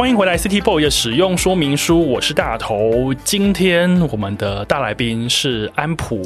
[0.00, 3.12] 欢迎回来，City Boy 的使用说明书，我是大头。
[3.22, 6.22] 今天我们的大来宾是安普。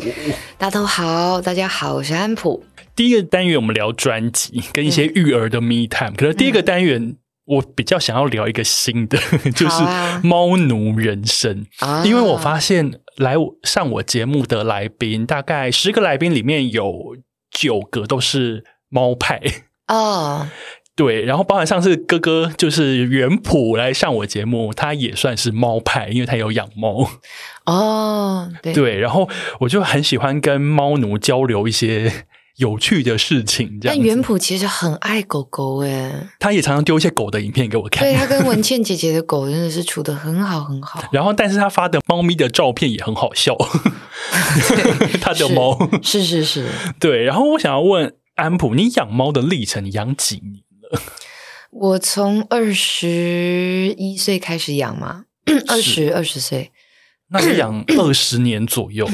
[0.57, 2.63] 大头好，大家好，我是安普。
[2.95, 7.17] 第一个单元我们聊专辑跟一些育儿的 me time，、可是第一个单元
[7.47, 9.19] 我比较想要聊一个新的，
[9.57, 9.83] 就是
[10.23, 11.67] 猫奴人生。
[11.81, 17.17] 啊因为我发现来我上我节目的来宾，大概十个来宾里面有
[17.51, 19.43] 九个都是猫派。
[19.89, 20.49] 哦，
[20.97, 27.11] 对，然后包含上次哥哥就是原普来上我节目，他也算是猫派，因为他有养猫。
[27.67, 29.29] 哦，对，对，然后
[29.61, 32.27] 我就很喜欢跟猫奴交流一些
[32.59, 33.97] 有趣的事情，这样。
[33.97, 41.03] 但元普其实很爱狗狗诶，他也常常丢一些狗的影片给我看对，他跟文倩姐姐的狗真的是处的很好很好。
[41.11, 43.57] 然后但是他发的猫咪的照片也很好笑，
[45.21, 45.77] 他的是猫。
[46.01, 46.69] 是是是，
[47.01, 50.63] 对，然后我想要问安普，你养猫的历程，你养几年？
[51.71, 55.25] 我从二十一岁开始养嘛，
[55.69, 56.71] 二十二十岁，
[57.31, 59.09] 那你养 二十年左右，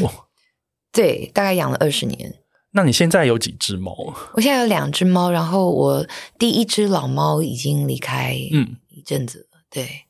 [0.93, 2.35] 对，大概养了二十年。
[2.72, 3.93] 那你现在有几只猫？
[4.35, 6.07] 我现在有两只猫，然后我
[6.39, 10.05] 第一只老猫已经离开嗯，一阵子了，对，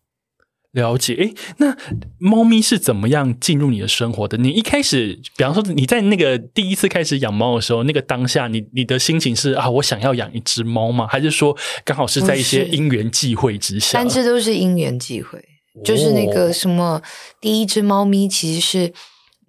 [0.73, 1.77] 了解，诶，那
[2.19, 4.39] 猫咪是怎么样进入你的生活的？
[4.39, 11.09] 你一开始，比方说你在那个第一次开始养猫的时候，那个当下，你你的心情是啊，我想要养一只猫吗？
[11.09, 13.99] 还是说刚好是在一些因缘际会之下？
[13.99, 15.45] 三只都是因缘际会，
[15.85, 17.03] 就是那个什么，
[17.41, 18.93] 第一只猫咪其实是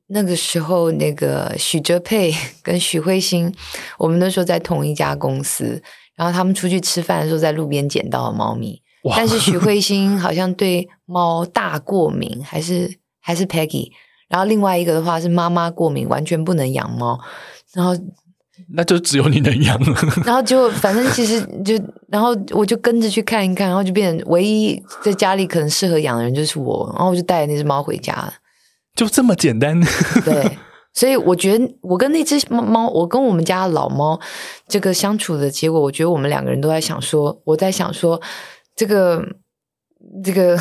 [0.07, 3.53] 那个时候那个许哲佩跟许慧欣，
[3.99, 5.83] 我们那时候在同一家公司，
[6.15, 8.81] 然后他们出去吃饭的时候，在路边捡到了猫咪。
[9.09, 13.89] 但是许慧欣好像对猫大过敏，还是还是 Peggy，
[14.29, 17.19] 然后另外一个的话是妈妈过敏，完全不能养猫，
[17.73, 17.97] 然后
[18.73, 19.79] 那就只有你能养，
[20.23, 21.73] 然后就反正其实就
[22.09, 28.31] 然后我就跟着去看一看，然后就变成唯一在家里可能适合养的人就是我，然后我就带那只猫回家了，
[28.95, 29.81] 就这么简单。
[30.23, 30.57] 对，
[30.93, 34.19] 所以我觉得我跟那只猫，我跟我们家老猫
[34.67, 38.21] 这个相处的结果，我觉得我们两个人都在想说，我在想说。
[38.75, 39.23] 这个
[40.23, 40.57] 这个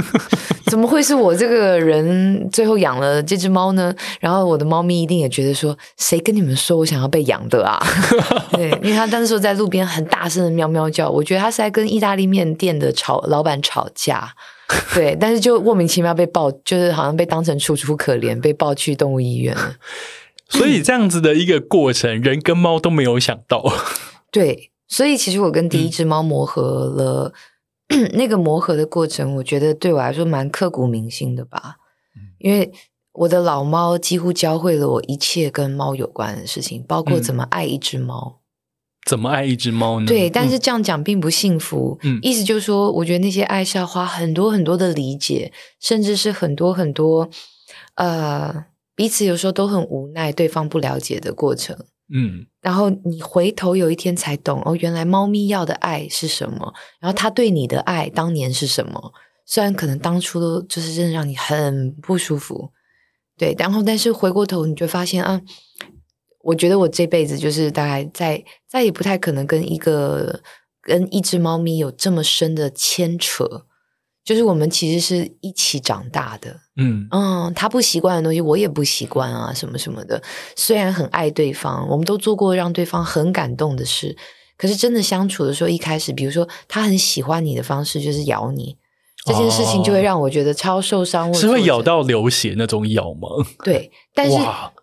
[0.66, 3.92] 怎么会是我这个人最后养了这只猫呢？
[4.20, 7.84] 然后我的猫咪一定也觉得说，谁跟你们说我想要被养的啊？
[8.52, 14.32] 对，因为他当时在路边很大声的喵喵叫，我觉得他是在跟意大利面店的吵老板吵架。
[14.94, 19.74] 对， 但是就莫名其妙被抱，就是好像被当成楚楚可怜，被抱去动物医院了。
[20.48, 23.64] 所以这样子的一个过程，人跟猫都没有想到。
[24.30, 24.70] 对。
[24.90, 27.32] 所以其实我跟第一只猫磨合了，
[28.12, 31.76] 那个磨合的过程，我觉得对我来说蛮刻骨铭心的吧。
[32.38, 32.72] 因为
[33.12, 38.40] 我的老猫几乎教会了我一切跟猫有关的事情，包括怎么爱一只猫，
[39.06, 40.06] 怎么爱一只猫呢？
[40.06, 41.98] 对，但是这样讲并不幸福。
[42.02, 47.30] 嗯，意思就是说，我觉得那些爱是要花很多很多的理解，甚至是很多很多
[47.94, 48.66] 呃
[48.96, 51.76] 彼此有时候都很无奈，对方不了解的过程。
[52.12, 59.12] 嗯，然后你回头有一天才懂哦，原来猫咪要的爱是什么，然后它对你的爱当年是什么？
[59.46, 62.70] 虽然可能当初都就是真的让你很不舒服，
[63.36, 65.40] 对，然后但是回过头你就发现啊，
[66.42, 70.40] 我觉得我这辈子就是大概再再也不太可能跟一个
[70.82, 73.66] 跟一只猫咪有这么深的牵扯。
[74.24, 80.22] 就是我们其实是一起长大的，嗯嗯，他不习惯的东西，我也不习惯啊，什么什么的。
[80.56, 84.16] 虽然很爱对方，我们都做过让对方很感动的事，
[84.56, 88.76] 可是真的相处的时候，一开始，比如说他很喜欢你的方式就是咬你，
[89.24, 93.28] 这件事情就会让我觉得超受伤，是会咬到流血那种咬吗？
[93.64, 94.36] 对，但是。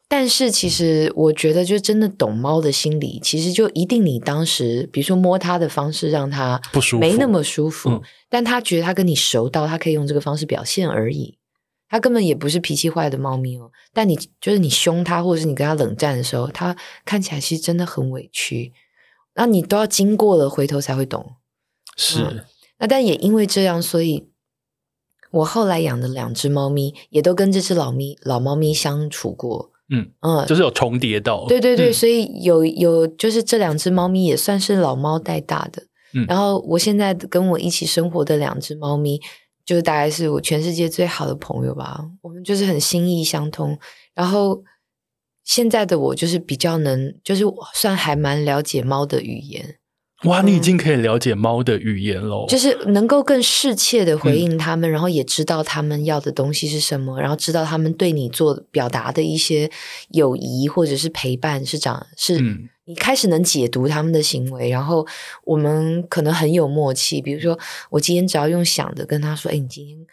[0.10, 11.38] 但是其实我觉得，就真的懂猫的心理，其实就一定你当时，比如说摸它的方式让它不舒服，没那么舒服，但它觉得它跟你熟到，它可以用这个方式表现而已。
[11.90, 13.72] 它根本也不是脾气坏的猫咪哦。
[13.94, 18.72] 但你就是你凶它，或者是你跟它冷战的时候，它看起来其实真的很委屈。
[19.36, 21.36] 那你都要经过了回头才会懂。
[21.96, 22.46] 是。
[22.80, 24.30] 那但也因为这样，所以
[25.32, 29.72] 我后来养的两只猫咪也都跟这只老咪老猫咪相处过。
[29.90, 35.84] 嗯嗯，就是有重叠到，对对对，所以有有就是这两只猫咪也算是老猫带大的。
[36.14, 39.20] 嗯，然后我现在跟我一起生活的两只猫咪，
[39.66, 42.02] 就是大概是我全世界最好的朋友吧。
[42.22, 43.78] 我们就是很心意相通。
[44.14, 44.64] 然后
[45.44, 49.78] 现在的我就是比较能，就是算还蛮了解猫的语言。
[50.24, 59.70] 哇，你已经可以了解猫的语言喽，就是能够更适切的回应他们，然后也知道他们要的东西是什么，然后知道他们对你做表达的一些
[60.10, 62.40] 友谊或者是陪伴是长是，
[62.86, 65.06] 你开始能解读他们的行为，然后
[65.44, 67.22] 我们可能很有默契。
[67.22, 67.60] 比如说，
[67.92, 70.08] 我今天只要用想的跟他说：“哎，你今天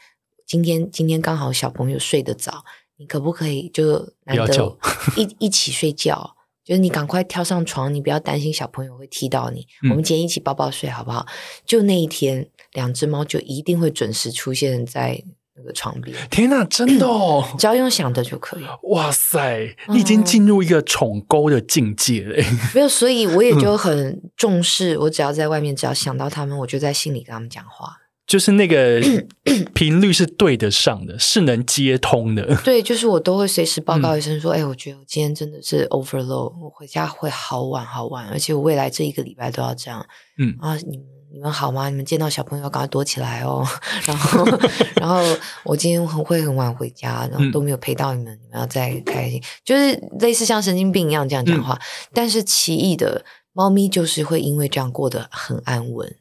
[0.44, 2.64] 今天今天刚好小朋友睡得早，
[2.98, 4.76] 你可不可以就难得
[5.16, 9.66] 一 一起睡觉？”就是你赶快跳上床，你不要担心小朋友会踢到你。
[9.90, 11.26] 我们今天一起抱抱睡好不好？
[11.66, 15.22] 就那一天，两只猫就一定会准时出现在
[15.56, 16.16] 那个床边。
[16.30, 17.44] 天哪，真的哦！
[17.58, 18.64] 只要用想的就可以。
[18.84, 22.42] 哇塞，你已经进入一个宠沟的境界了。
[22.74, 24.96] 没有，所以我也就很重视。
[24.98, 27.98] 我只要在外面，只要想到他们，我就在心里跟他们讲话。
[28.27, 29.01] 就是那个
[29.75, 32.57] 频率是对得上的，是能接通的。
[32.64, 40.05] 对，就是我都会随时报告一声说：“哎，我觉得我今天真的是 overload，我回家会好晚好晚，而且我未来这一个礼拜都要这样。”
[40.39, 41.89] 嗯啊，你们你们好吗？
[41.91, 43.66] 你们见到小朋友赶快躲起来哦。
[44.07, 44.45] 然后
[44.97, 45.20] 然后
[45.64, 49.43] 我今天很会很晚回家，然后都没有陪到你们，你们要再开心。
[49.64, 51.79] 就是类似像神经病一样这样讲话。
[52.12, 56.16] 但是奇异的猫咪就是会因为这样过得很安稳，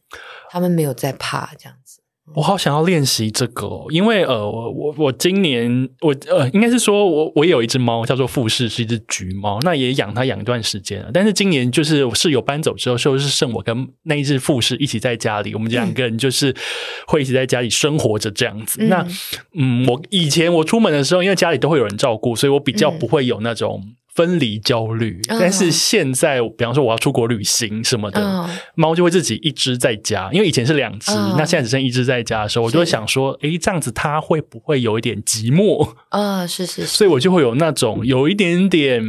[0.54, 2.00] 他们没有在怕这样子。
[2.36, 11.10] 我好想要练习这个、哦，因为呃，我我我今年我呃，应该是说我我也有一只猫叫做富士，是一只橘猫，那也养它养一段时间了。
[11.12, 16.56] 但是今年就是我室友搬走之后，就是剩我跟那一只富士一起在家里，我们两个人就是
[17.08, 18.78] 会一起在家里生活着这样子。
[18.82, 19.08] 嗯那
[19.56, 23.84] 嗯，我以前我出门的时候，因为家里都会有人照顾，所以我比较嗯不会有那种。
[24.16, 35.94] 分离焦虑，嗯但是现在，比方说我要出国旅行什么的，嗯猫就会自己一只在家，因为以前是两只，嗯那现在只剩一只在家的时候，我就会想说，诶，这样子它会不会有一点寂寞？
[36.10, 39.04] 啊，是是是，所以我就会有那种有一点点，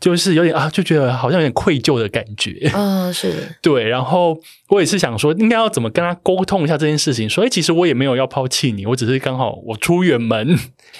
[0.00, 2.70] 就是有点啊，就觉得好像有点愧疚的感觉。
[2.74, 4.38] 嗯，是 对，然后
[4.68, 7.28] 我也是想说，应该要怎么跟他沟通一下这件事情。
[7.28, 10.56] 说，诶，其实我也没有要抛弃你，我只是刚好我出远门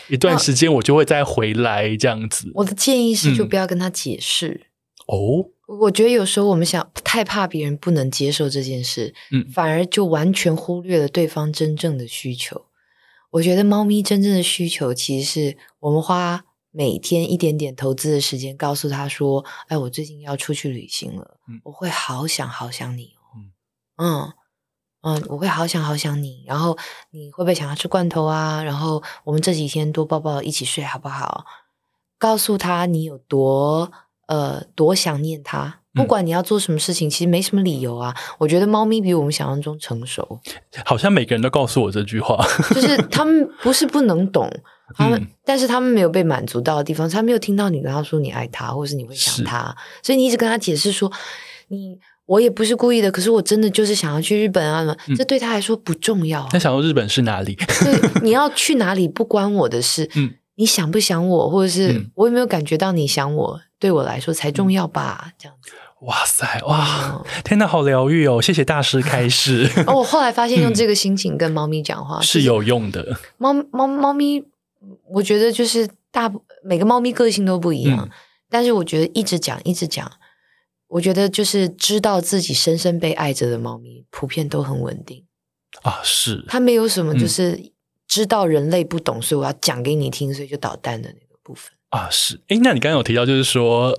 [0.08, 2.50] 一段时间，我就会再回来这样子。
[2.54, 4.68] 我的建议是，就嗯不要跟他解释。
[5.06, 12.66] 哦，我觉得有时候我们想太怕别人不能接受这件事，嗯反而就完全忽略了对方真正的需求。
[13.32, 23.36] 我觉得猫咪真正的需求，其实是我们花每天一点点投资的时间，告诉他说：“哎，我最近要出去旅行了，嗯我会好想好想你哦。
[23.98, 24.32] 嗯”
[25.02, 26.44] 嗯我会好想好想你。
[26.46, 26.78] 然后
[27.10, 28.62] 你会不会想要吃罐头啊？
[28.62, 31.44] 然后我们这几天多抱抱，一起睡好不好？
[32.24, 33.90] 告诉他你有多
[34.26, 35.80] 呃多想念他。
[35.96, 38.12] 不嗯管你要做什么事情，其实没什么理由啊。
[38.38, 40.40] 我觉得猫咪比我们想象中成熟，
[40.84, 42.44] 好像每个人都告诉我这句话。
[42.74, 44.50] 就是他们不是不能懂，
[44.98, 51.12] 他们、嗯但是他们没有被满足到的地方，他没有听到你跟他说你爱他，或者是你会想他，所以你一直跟他解释说
[51.68, 51.96] 你
[52.26, 57.54] 我也不是故意的，可是我真的就是想要去日本啊，嗯这对他来说不重要啊、那想说日本是哪里？
[57.54, 60.10] 对，你要去哪里不关我的事。
[60.16, 65.32] 嗯你想不想我，或者是嗯我有没有感觉到你想我，对我来说才重要吧？
[65.38, 65.72] 这样子。
[66.00, 68.42] 哇塞，哇哦， 天哪，好疗愈哦！
[68.42, 73.18] 谢谢大师开示，哦，我后来发现用这个心情跟猫咪讲话嗯是有用的。
[73.38, 74.44] 猫猫猫咪，
[75.10, 78.10] 我觉得就是大部每个猫咪个性都不一样，嗯
[78.50, 80.10] 但是我觉得一直讲一直讲，
[80.88, 85.24] 我觉得就是知道自己深深被爱着的猫咪，普遍都很稳定。
[85.82, 87.72] 啊，是它没有什么嗯就是
[88.14, 91.72] 知道人类不懂，所以我要讲给你听，所以就捣蛋的那个部分。
[91.88, 92.40] 啊，是。
[92.46, 93.92] 诶，那你刚刚有提到，就是说，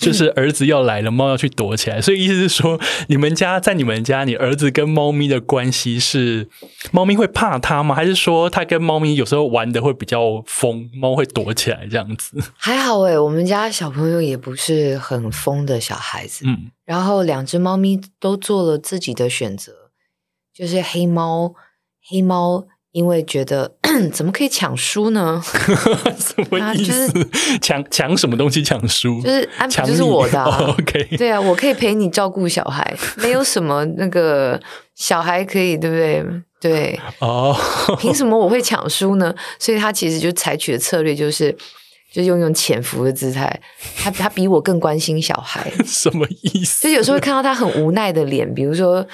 [0.00, 6.48] 就是儿子要来了，猫要去躲起来，所以意思是说，你们家在你们家，你儿子跟猫咪的关系是，
[6.92, 7.96] 猫咪会怕它吗？
[7.96, 12.40] 还是说，它跟猫咪有时候玩的会比较疯，猫会躲起来这样子？
[12.56, 19.72] 还好诶，我们家小朋友也不是很疯的小孩子，嗯，然后两只猫咪都做了自己的选择，
[20.54, 21.54] 就是黑猫，
[22.08, 23.70] 黑猫因为觉得
[24.12, 25.40] 怎么可以抢书呢？
[25.44, 27.28] 什么意啊就是思？
[27.60, 28.62] 抢抢什么东西？
[28.62, 29.20] 抢书？
[29.22, 30.42] 就是安排就是我的、
[30.78, 34.60] OK，对啊，我可以陪你照顾小孩，没有什么那个
[34.94, 36.24] 小孩可以，对不对？
[36.60, 37.56] 对，哦，
[38.00, 39.32] 凭什么我会抢书呢？
[39.60, 41.52] 所以他其实就采取的策略就是，
[42.12, 43.60] 就是用用潜伏的姿态，
[43.96, 46.88] 他他比我更关心小孩， 什么意思？
[46.88, 49.06] 就有时候会看到他很无奈的脸，比如说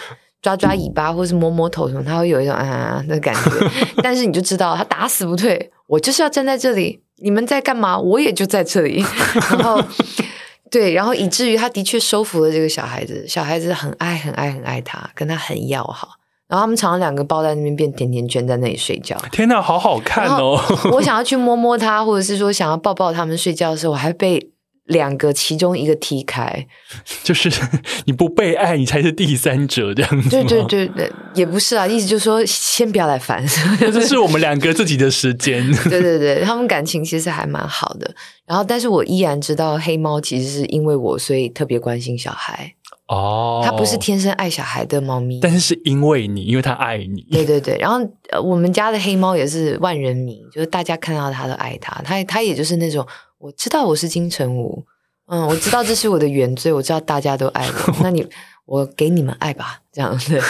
[0.44, 3.50] 抓抓尾巴或是摸摸头什么，他会有一种啊的感觉。
[4.04, 7.98] 但是你就知道他打死不退，我就是要站在这里，你们在干嘛？
[7.98, 9.02] 我也就在这里。
[9.48, 9.82] 然后
[10.70, 16.10] 对，然后以至于他的确收服了这个小孩子，小孩子很爱很爱很爱他，跟他很要好。
[16.46, 19.16] 然后他们常常两个抱在那边变甜甜圈，在那里睡觉。
[19.32, 20.60] 天哪，好好看哦！
[20.92, 24.50] 我想要去摸摸他， 或者是说想要抱抱他们睡觉的时候，我还被
[24.86, 26.66] 两个其中一个踢开。
[27.22, 27.50] 就是
[28.04, 30.28] 你不被爱，你才是第三者这样子。
[30.30, 33.44] 对对，对对，也不是啊，意思就是说先不要来烦。
[33.78, 35.64] 这是我们两个自己的时间。
[35.88, 38.14] 对对对，他们感情其实还蛮好的。
[38.46, 42.74] 然后，但是我依然知道黑猫其实是因为我，所以特别关心小孩。
[43.06, 45.38] 哦，它不是天生爱小孩的猫咪。
[45.40, 47.22] 但是是因为你，因为它爱你。
[47.30, 47.98] 对对对，然后
[48.30, 52.00] 呃，我们家的黑猫也是万人迷，就是大家看到它都爱它。
[52.02, 53.06] 它它也就是那种，
[53.44, 54.82] 我知道我是金城武，
[55.26, 58.26] 嗯，我知道这是我的原罪，我知道大家都爱我，那你
[58.64, 60.40] 我给你们爱吧，这样子，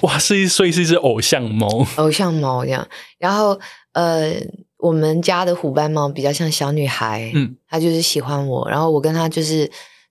[0.00, 1.86] 哇，是一所以是一只偶像猫。
[1.96, 2.88] 偶像猫这样。
[3.18, 3.60] 然后
[3.92, 4.32] 呃，
[4.78, 9.70] 我们家的虎斑猫比较像小女孩，嗯，它就是喜欢我，然后我跟它就是。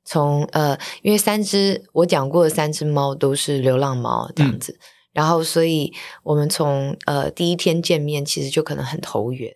[0.10, 4.80] 从呃，因为三只我讲过的三只猫都是流浪猫这样子，
[5.12, 5.92] 然后所以
[6.24, 9.54] 我们从呃第一天见面其实就可能很投缘，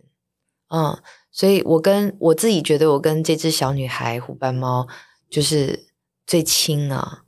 [0.68, 1.00] 嗯，
[1.32, 4.88] 所以我跟我自己觉得我跟这只小女孩虎斑猫
[5.30, 5.88] 就是
[6.28, 7.24] 最亲啊，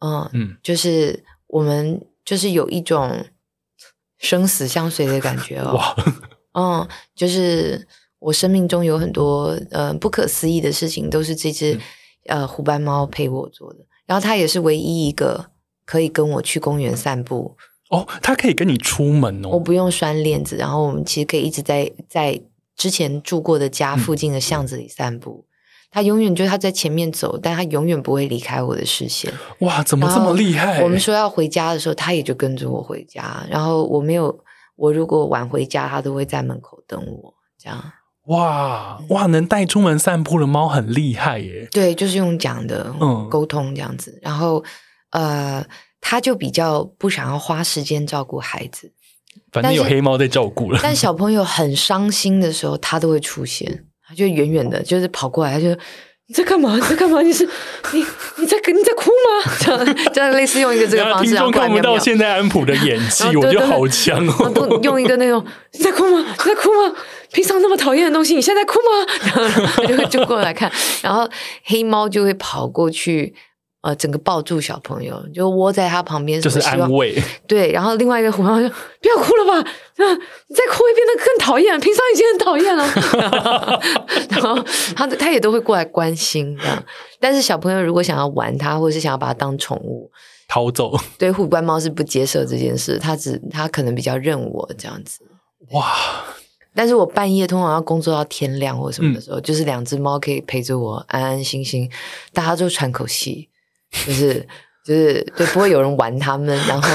[0.00, 3.26] 嗯，嗯，就是我们就是有一种
[4.18, 5.96] 生死相随的感觉哦，哇，
[6.54, 7.86] 嗯，就是
[8.18, 11.78] 我生命中有很多呃不可思议的事情，都是这只、
[12.26, 13.80] 呃虎斑猫陪我做的。
[14.06, 15.50] 然后它也是唯一一个
[15.84, 17.56] 可以跟我去公园散步，
[17.90, 22.40] 哦，它可以跟你出门哦，我不用拴链子，然后我们其实可以一直在在
[22.82, 25.46] 之前住过的家附近的巷子里散步。
[25.88, 29.32] 他永远就是他在前面走，但他永远不会离开我的视线。
[29.60, 30.82] 哇，怎么这么厉害？
[30.82, 33.46] 我们说要回家的时候，他也就跟着我回家。
[33.48, 34.36] 然后我没有，
[34.74, 37.32] 我如果晚回家，他都会在门口等我。
[37.56, 37.80] 这样，
[38.26, 41.68] 哇哇，能带出门散步的猫很厉害耶。
[41.70, 44.18] 对，就是用讲的，嗯，沟通这样子。
[44.20, 44.64] 然后，
[45.10, 45.64] 呃，
[46.00, 48.92] 他就比较不想要花时间照顾孩子，
[49.52, 50.80] 反正有黑猫在照顾了。
[50.82, 53.84] 但小朋友很伤心的时候，他都会出现。
[54.08, 55.68] 他就远远的，就是跑过来，他就
[56.26, 56.74] 你在干嘛？
[56.76, 57.22] 你在干嘛？
[57.22, 57.44] 你是
[57.92, 58.04] 你
[58.36, 59.52] 你在你在哭吗？
[59.60, 64.50] 这样这样类似用一个这个方式，听众看不到现在安普的演技，我觉得好强哦。
[64.50, 66.24] 都用一个那种你在哭吗？
[66.28, 66.94] 你在哭吗？
[67.32, 69.06] 平常那么讨厌的东西，你现在哭吗？
[69.34, 70.70] 然后就就过来看，
[71.02, 71.28] 然后
[71.64, 73.34] 黑猫就会跑过去。
[73.82, 77.20] 呃，整个抱住小朋友，就窝在他旁边，就是安慰。
[77.48, 80.04] 对，然后另外一个伙伴就不要哭了吧，啊，
[80.46, 82.86] 你再哭会变得更讨厌，平常已经很讨厌了。
[84.30, 84.62] 然后
[84.94, 86.84] 他他也都会过来关心这样。
[87.18, 90.10] 但是小朋友如果想要玩他，或者是想要把它当宠物
[90.48, 95.20] 逃走，对，虎斑猫是不接受这件事，他只他可能比较认我这样子。
[95.72, 95.92] 哇！
[96.74, 101.90] 但是我半夜通常要工作到天亮或什么的时候，就是两只猫可以陪着我安安心心，
[102.32, 103.48] 大家就喘口气。
[104.06, 104.46] 就是
[104.84, 106.88] 就是对，不会有人玩他们，然后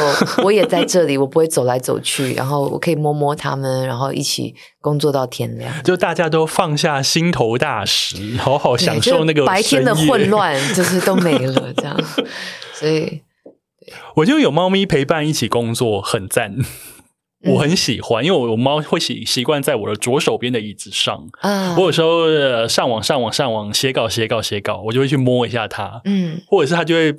[0.43, 5.73] 我也在这里，我不会走来走去，然后我可以摸摸他们，然后一起工作到天亮。
[5.83, 11.97] 就大家都放下心头大石，好好享受那个白天的混乱，就是都没了这样。
[12.73, 13.21] 所以，
[14.15, 16.55] 我就有猫咪陪伴一起工作，很赞。
[17.47, 21.27] 我很喜欢，因为我猫会习习惯在我的左手边的椅子上。
[21.41, 26.01] 啊，我有时候上网上网上网写稿写稿写稿，我就会去摸一下它。
[26.05, 27.15] 嗯，或者是它就会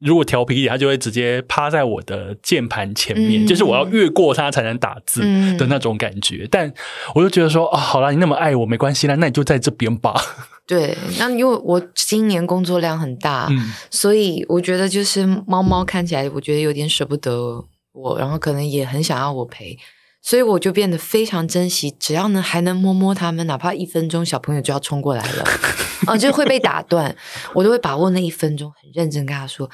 [0.00, 5.20] 如果调皮一点，它就会直接趴在我的键盘前面，就是我要越过它才能打字
[5.56, 6.46] 的那种感觉。
[6.50, 6.72] 但
[7.14, 10.14] 我就觉得说啊，好啦，你那么爱我，没关系啦，那你就在这边吧。
[10.66, 13.48] 对，那因为我今年工作量很大，
[13.90, 17.64] 所以我觉得就是猫猫看起来，我觉得有点舍不得。
[17.92, 19.78] 我，然后可能也很想要我陪，
[20.20, 25.44] 所以我就变得非常珍惜，只要能还能摸摸他们，哪怕一分钟，小朋友就要冲过来了，
[26.06, 27.14] 啊，就会被打断，
[27.54, 29.70] 我都会把握那一分钟，很认真跟他说，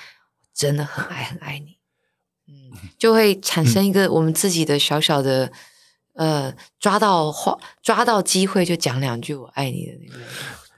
[0.55, 1.78] 真的很爱很爱你，
[2.49, 5.53] 嗯， 就会产生一个我们自己的小小的，
[6.15, 10.19] 呃，抓到话，抓到机会就讲两句我爱你的那个。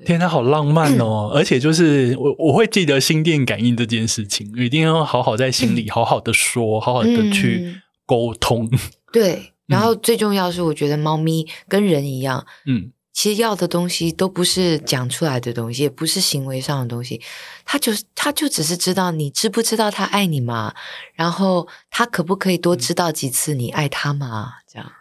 [0.04, 1.30] 天，他好浪漫哦！
[1.34, 8.70] 而且就是我，我会记得心电感应这件事情，一定要好好在心里好好的说，好好的去沟通。
[9.12, 17.20] 对，然后最重要是，我觉得猫咪跟人一样，嗯，其实要的东西都不是讲出来的东西，也不是行为上的东西，
[17.64, 20.74] 它就是，它就只是知道你知不知道它爱你嘛，
[21.14, 24.92] 然后它可不可以多知道几次你爱它嘛，这样。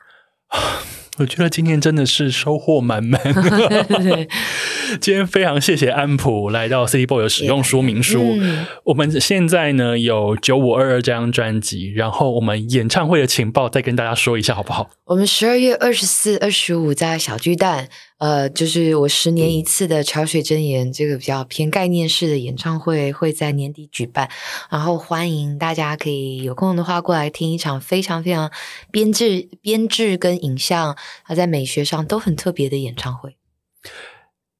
[1.20, 3.22] 我觉得今天真的是收获满满。
[5.02, 8.38] 今天非常谢谢安普来到 City Boy 的使用说明书。
[8.86, 14.90] 我们现在呢有九五二二这张专辑，然后我们演唱会的情报再跟大家说一下好不好？
[15.06, 17.90] 我们十二月二十四、二十五在小巨蛋。
[18.20, 24.30] 呃，就是我十年一次的潮水真言这个比较偏概念式的演唱会会在年底举办，
[24.70, 28.52] 然后欢迎大家可以有空的话过来听一场非常非常
[28.92, 33.38] 编制、编制跟影像，它在美学上都很特别的演唱会。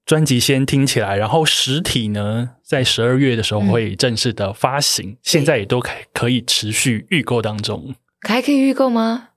[0.06, 9.29] 专辑先听起来，然后实体呢，在十二月的时候会正式的发行，现在也都可可以持续预购当中，还可以预购吗？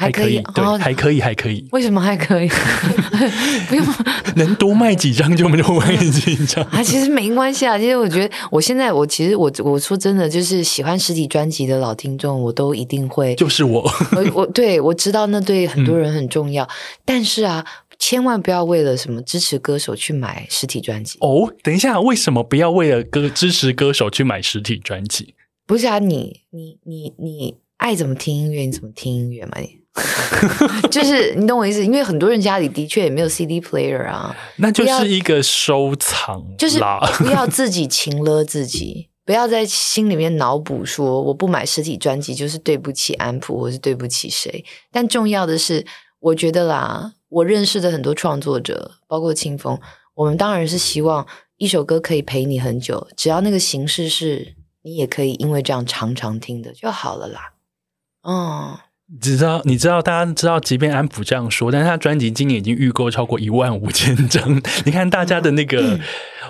[0.00, 1.68] 还可以，对，还可以，还可以。
[1.72, 2.48] 为什么还可以？
[3.68, 3.86] 不用，
[4.36, 6.64] 能多卖几张就多卖几张。
[6.64, 7.78] 啊，其实没关系啊。
[7.78, 13.34] 其实我觉得，我现在我其实我我说真的，就是喜欢实体专辑的老听众，我都一定会。
[13.34, 13.82] 就是我，
[14.16, 16.66] 我我对我知道那对很多人很重要。
[17.04, 17.66] 但是啊，
[17.98, 21.52] 千万不要为了什么支持歌手去买实体专辑哦。
[21.62, 25.34] 等一下，为什么不要为了歌支持歌手去买实体专辑？
[25.66, 29.58] 不是啊，你你你你爱怎么听音乐，你怎么听音乐嘛？
[29.60, 29.79] 你。
[30.90, 36.78] 就是你懂我意思，因为很多人家里的确也没有 CD player 啊，那就是一个收藏，就是
[37.18, 44.64] 不要自己情了自己， 不要在心里面脑补说我不买实体专辑就是对不起安普，或是对不起谁。
[44.92, 45.84] 但重要的是，
[46.20, 49.78] 我觉得啦，我认识的很多创作者，包括清风，
[50.14, 51.26] 我们当然是希望
[51.56, 57.54] 一首歌可以陪你很久，只要那个形式是你也可以因为这样常常听的就好了啦。
[58.22, 58.78] 嗯。
[59.20, 64.62] 只知道你知道，大家知道，即便安普这样说，但是他专辑今年已经预购超过一万五千张。
[64.86, 65.98] 你看大家的那个，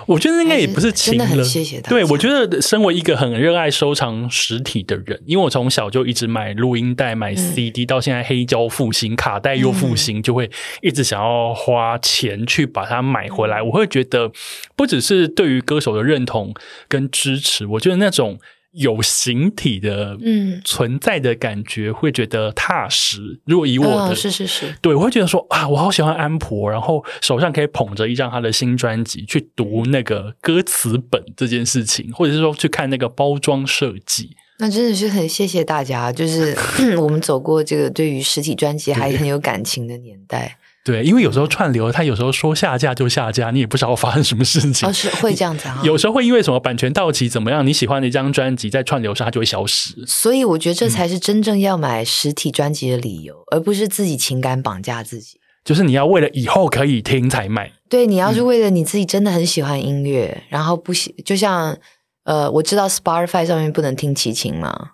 [0.05, 1.43] 我觉得应该也不是情了。
[1.43, 1.89] 谢谢大家。
[1.89, 10.49] 对我觉得，身为一个很热爱收藏实体的人，因为我从小就一直买录音带、买 CD，到现在黑胶复兴、卡带又复兴，就会
[10.81, 13.61] 一直想要花钱去把它买回来。
[13.63, 14.31] 我会觉得，
[14.75, 16.53] 不只是对于歌手的认同
[16.87, 18.37] 跟支持，我觉得那种。
[18.71, 23.41] 有形体的嗯存在的感觉，会觉得踏实。
[23.45, 34.35] 如果以我的是是是，对我会觉得说啊，我好喜欢安婆，然后手上可以捧着一张他的新专辑，去读那个歌词本这件事情，或者是说去看那个包装设计。
[34.59, 36.55] 那真的是很谢谢大家，就是
[36.97, 40.57] 我们走过这个对于实体专辑还很有感情的年代。
[40.83, 44.89] 对，因为有时候串流，它有时候说下架就下架，你也不知道发生什么事情。
[44.89, 45.79] 哦，是会这样子啊。
[45.85, 50.03] 有时候会因为什么版权到期怎么样，你喜欢的一张专辑在串流上它就会消失。
[50.07, 55.39] 所以我觉得这才是真正要买实体专辑的理由，而不是自己情感绑架自己。
[55.63, 57.71] 就是你要为了以后可以听才买。
[57.87, 61.77] 对，你要是为了你自己真的很喜欢音乐，然后不喜，就像
[62.23, 64.93] 呃，我知道 Spotify 上面不能听齐秦嘛。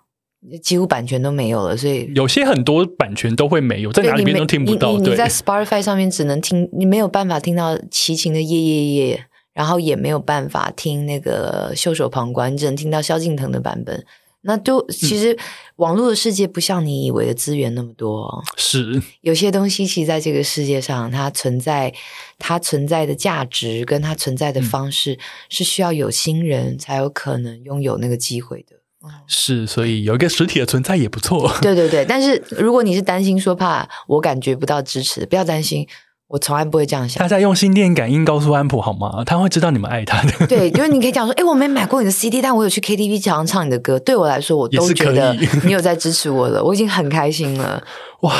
[0.62, 4.96] 几乎版权都没有了，所以有些很多版权都会没有，在哪里边都听不到。
[4.98, 9.16] 你在 Spotify 上面只能听，你没有办法听到齐秦的《夜夜夜》，
[9.52, 14.06] 然后也没有办法听那个袖手旁观，你只能听到萧敬腾的版本。
[14.42, 15.36] 那都其实
[15.76, 21.92] 网络的世界不像你以为的资源那么多，是有些东西其实在这个世界上，它存在
[22.38, 28.76] 它存在的价值跟它存在的方式，是需要有心人才有可能拥有那个机会的。
[29.26, 31.50] 是，所以有一个实体的存在也不错。
[31.62, 35.86] 对对对，但是如果你是担心说怕我感觉不到支持，不要担心，
[36.28, 37.18] 我从来不会这样想。
[37.20, 39.22] 他在用心电感应告诉安普好吗？
[39.24, 40.46] 他会知道你们爱他的。
[40.48, 43.98] 对，因为你可以讲说，哎，我没买过你的 CD，但我有去 KTV 常唱你的歌。
[43.98, 45.34] 对我来说，我都觉得
[45.64, 47.82] 你有在支持我了，我已经很开心了。
[48.20, 48.34] 哇！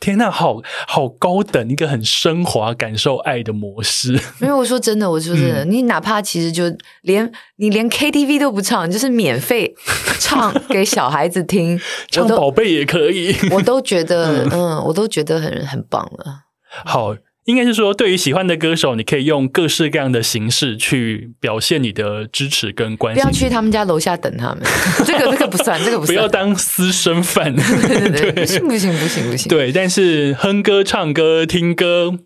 [0.00, 4.20] 天呐，好好高等，一个很升华感受爱的模式。
[4.38, 6.64] 没有我说真的，我说真的，你哪怕其实就
[7.02, 9.74] 连你连 KTV 都不唱，就是免费
[10.20, 11.80] 唱给小孩子听，
[12.10, 16.47] 唱宝贝也可以，我都觉得，嗯，我都觉得很很棒了。
[16.84, 17.16] 好。
[17.44, 23.22] 应该是说，对于喜欢的歌手，你可以用各式各样的形式去表现你的支持跟关心。
[23.22, 24.62] 不要去他们家楼下等他们，
[25.06, 26.14] 这个这个不算，这个不算。
[26.14, 29.48] 不要当私生饭， 对对对， 不行不行不行不行。
[29.48, 32.18] 对，但是哼歌、唱歌、听歌、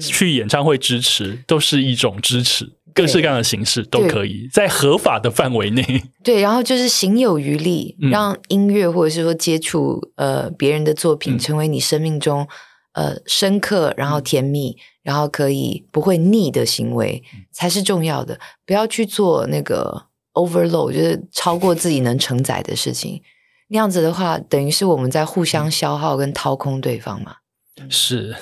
[0.00, 6.04] 去演唱会支持，都是一种支持，各式各样的形式都可以在合法的范围内。
[6.22, 12.46] 对，然后就是行有余力，让音乐或者是说接触呃别人的作品，成为你生命中。
[12.98, 17.22] 呃，深刻，然后甜蜜，然后可以不会腻的行为
[17.52, 18.40] 才是重要的。
[18.66, 23.22] 不要去做那个 overload，就是超过自己能承载的事情。
[23.68, 27.36] 那样子的话，等于是我们在互相消耗跟掏空对方嘛。
[27.88, 28.34] 是。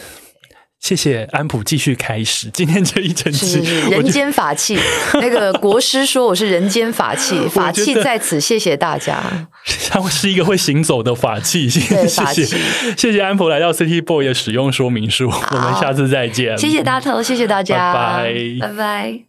[0.86, 3.58] 谢谢安普继续开始 今天这一整期，
[3.90, 4.78] 人间法器。
[5.20, 9.20] 那个国师说我是人间法器， 法器在此，谢谢大家。
[9.90, 12.44] 它是一个会行走的法器，谢谢
[12.96, 16.56] 谢谢安普来到 City Boy 的使用说明书，我们下次再见。
[16.56, 19.25] 谢谢大头，谢谢大家，拜拜拜。